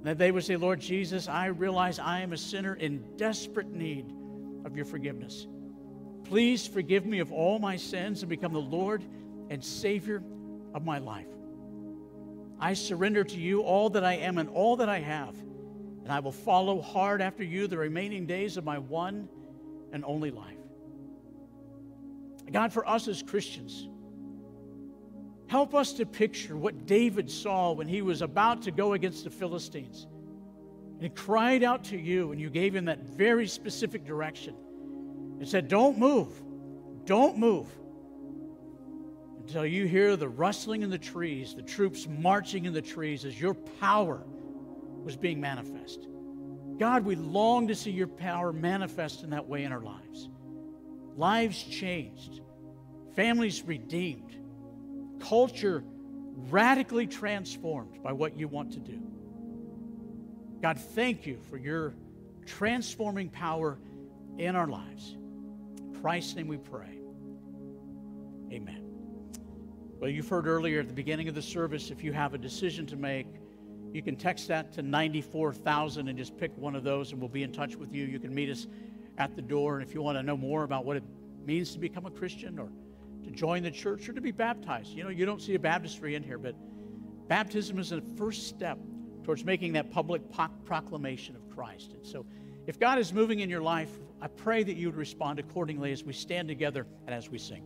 That 0.05 0.19
they 0.19 0.31
would 0.31 0.45
say, 0.45 0.55
Lord 0.55 0.79
Jesus, 0.79 1.27
I 1.27 1.47
realize 1.47 1.99
I 1.99 2.21
am 2.21 2.33
a 2.33 2.37
sinner 2.37 2.75
in 2.75 3.03
desperate 3.17 3.73
need 3.73 4.07
of 4.65 4.77
your 4.77 4.85
forgiveness. 4.85 5.49
Please 6.23 6.65
forgive 6.65 7.05
me 7.05 7.19
of 7.19 7.33
all 7.33 7.59
my 7.59 7.77
sins 7.77 8.23
and 8.23 8.31
become 8.31 8.53
the 8.53 8.61
Lord 8.61 9.03
and 9.51 9.65
Savior 9.65 10.23
of 10.75 10.85
my 10.85 10.99
life. 10.99 11.27
I 12.61 12.75
surrender 12.75 13.25
to 13.25 13.37
you 13.37 13.63
all 13.63 13.91
that 13.91 14.05
I 14.05 14.15
am 14.15 14.39
and 14.39 14.49
all 14.51 14.77
that 14.77 14.89
I 14.89 15.01
have, 15.01 15.35
and 16.05 16.13
I 16.13 16.21
will 16.21 16.31
follow 16.31 16.81
hard 16.81 17.21
after 17.21 17.43
you 17.43 17.67
the 17.67 17.79
remaining 17.79 18.27
days 18.27 18.57
of 18.57 18.65
my 18.65 18.79
one 18.79 19.29
and 19.93 20.05
only 20.05 20.31
life. 20.31 20.57
God, 22.53 22.73
for 22.73 22.89
us 22.89 23.09
as 23.09 23.23
Christians, 23.23 23.89
help 25.49 25.75
us 25.75 25.93
to 25.95 26.07
picture 26.07 26.57
what 26.57 26.87
David 26.87 27.31
saw 27.31 27.73
when 27.73 27.89
he 27.89 28.03
was 28.03 28.23
about 28.23 28.63
to 28.63 28.71
go 28.71 28.93
against 28.93 29.25
the 29.25 29.31
Philistines. 29.31 30.07
And 30.95 31.03
he 31.03 31.09
cried 31.09 31.63
out 31.63 31.85
to 31.85 31.99
you, 31.99 32.33
and 32.33 32.41
you 32.41 32.51
gave 32.51 32.75
him 32.75 32.87
that 32.87 33.01
very 33.01 33.47
specific 33.47 34.05
direction 34.05 34.55
and 35.39 35.49
said, 35.49 35.69
Don't 35.69 35.99
move, 35.99 36.43
don't 37.05 37.37
move 37.39 37.69
until 39.47 39.65
you 39.65 39.87
hear 39.87 40.17
the 40.17 40.29
rustling 40.29 40.83
in 40.83 40.91
the 40.91 40.99
trees, 40.99 41.55
the 41.55 41.63
troops 41.63 42.09
marching 42.09 42.65
in 42.65 42.73
the 42.73 42.83
trees 42.83 43.25
as 43.25 43.41
your 43.41 43.55
power 43.55 44.25
was 45.05 45.17
being 45.17 45.41
manifest. 45.41 46.09
God, 46.79 47.05
we 47.05 47.15
long 47.15 47.69
to 47.69 47.75
see 47.77 47.93
your 47.93 48.09
power 48.09 48.53
manifest 48.53 49.23
in 49.23 49.31
that 49.31 49.47
way 49.47 49.63
in 49.63 49.71
our 49.71 49.81
lives. 49.81 50.29
Lives 51.17 51.63
changed, 51.63 52.43
families 53.15 53.63
redeemed, 53.63 54.37
culture 55.21 55.83
radically 56.51 57.07
transformed 57.07 58.03
by 58.03 58.13
what 58.13 58.39
you 58.39 58.49
want 58.49 58.73
to 58.73 58.81
do. 58.81 59.01
God, 60.61 60.79
thank 60.79 61.27
you 61.27 61.39
for 61.49 61.57
your 61.57 61.95
transforming 62.45 63.31
power 63.31 63.79
in 64.39 64.55
our 64.55 64.67
lives. 64.67 65.17
In 65.79 65.99
Christ's 66.01 66.37
name 66.37 66.49
we 66.49 66.59
pray. 66.59 66.99
Amen. 68.53 68.83
Well, 69.99 70.11
you've 70.11 70.29
heard 70.29 70.47
earlier 70.47 70.81
at 70.81 70.89
the 70.89 70.95
beginning 70.95 71.29
of 71.29 71.35
the 71.35 71.43
service, 71.43 71.91
if 71.91 72.05
you 72.05 72.13
have 72.13 72.35
a 72.35 72.39
decision 72.39 72.87
to 72.87 72.97
make, 72.97 73.27
you 73.93 74.03
can 74.03 74.17
text 74.17 74.49
that 74.49 74.73
to 74.75 74.83
94,000 74.83 76.09
and 76.09 76.19
just 76.19 76.37
pick 76.37 76.57
one 76.59 76.77
of 76.77 76.85
those, 76.85 77.13
and 77.13 77.21
we'll 77.21 77.31
be 77.31 77.43
in 77.43 77.53
touch 77.53 77.77
with 77.77 77.95
you. 77.95 78.05
You 78.05 78.19
can 78.19 78.35
meet 78.35 78.51
us 78.51 78.67
at 79.19 79.37
the 79.37 79.43
door. 79.43 79.79
And 79.79 79.87
if 79.87 79.95
you 79.95 80.03
want 80.03 80.19
to 80.19 80.23
know 80.23 80.37
more 80.37 80.65
about 80.65 80.85
what 80.85 80.97
it 80.97 81.05
means 81.45 81.73
to 81.73 81.79
become 81.79 82.07
a 82.07 82.11
Christian 82.11 82.59
or 82.59 82.69
to 83.25 83.31
join 83.31 83.63
the 83.63 83.71
church 83.71 84.09
or 84.09 84.13
to 84.13 84.21
be 84.21 84.33
baptized, 84.33 84.93
you 84.93 85.05
know, 85.05 85.11
you 85.11 85.27
don't 85.27 85.41
see 85.41 85.55
a 85.55 85.59
baptistry 85.59 86.15
in 86.15 86.23
here, 86.23 86.39
but 86.39 86.55
baptism 87.29 87.79
is 87.79 87.91
the 87.91 88.03
first 88.17 88.49
step 88.49 88.79
towards 89.25 89.45
making 89.45 89.73
that 89.73 89.91
public 89.91 90.23
proclamation 90.65 91.35
of 91.35 91.49
Christ. 91.51 91.93
And 91.93 92.07
so, 92.07 92.25
if 92.67 92.81
God 92.81 92.99
is 92.99 93.13
moving 93.13 93.41
in 93.41 93.51
your 93.51 93.63
life, 93.63 93.91
I 94.21 94.27
pray 94.27 94.65
that 94.65 94.75
you 94.75 94.89
would 94.89 94.97
respond 94.97 95.39
accordingly 95.39 95.93
as 95.93 96.03
we 96.03 96.13
stand 96.13 96.49
together 96.49 96.87
and 97.07 97.15
as 97.15 97.31
we 97.31 97.39
sing. 97.39 97.65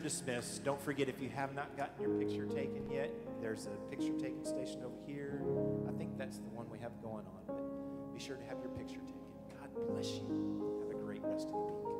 Dismissed, 0.00 0.64
don't 0.64 0.80
forget 0.80 1.08
if 1.08 1.20
you 1.20 1.28
have 1.30 1.54
not 1.54 1.76
gotten 1.76 2.00
your 2.00 2.18
picture 2.18 2.46
taken 2.46 2.90
yet, 2.90 3.10
there's 3.40 3.66
a 3.66 3.90
picture 3.90 4.12
taking 4.18 4.44
station 4.44 4.82
over 4.84 4.96
here. 5.06 5.42
I 5.88 5.92
think 5.96 6.18
that's 6.18 6.38
the 6.38 6.50
one 6.50 6.68
we 6.70 6.78
have 6.80 6.92
going 7.02 7.24
on, 7.26 7.42
but 7.46 8.14
be 8.14 8.20
sure 8.20 8.36
to 8.36 8.44
have 8.44 8.58
your 8.60 8.70
picture 8.70 9.00
taken. 9.00 9.20
God 9.60 9.70
bless 9.88 10.08
you. 10.08 10.82
Have 10.82 11.00
a 11.00 11.04
great 11.04 11.22
rest 11.24 11.46
of 11.46 11.52
the 11.52 11.58
week. 11.58 11.99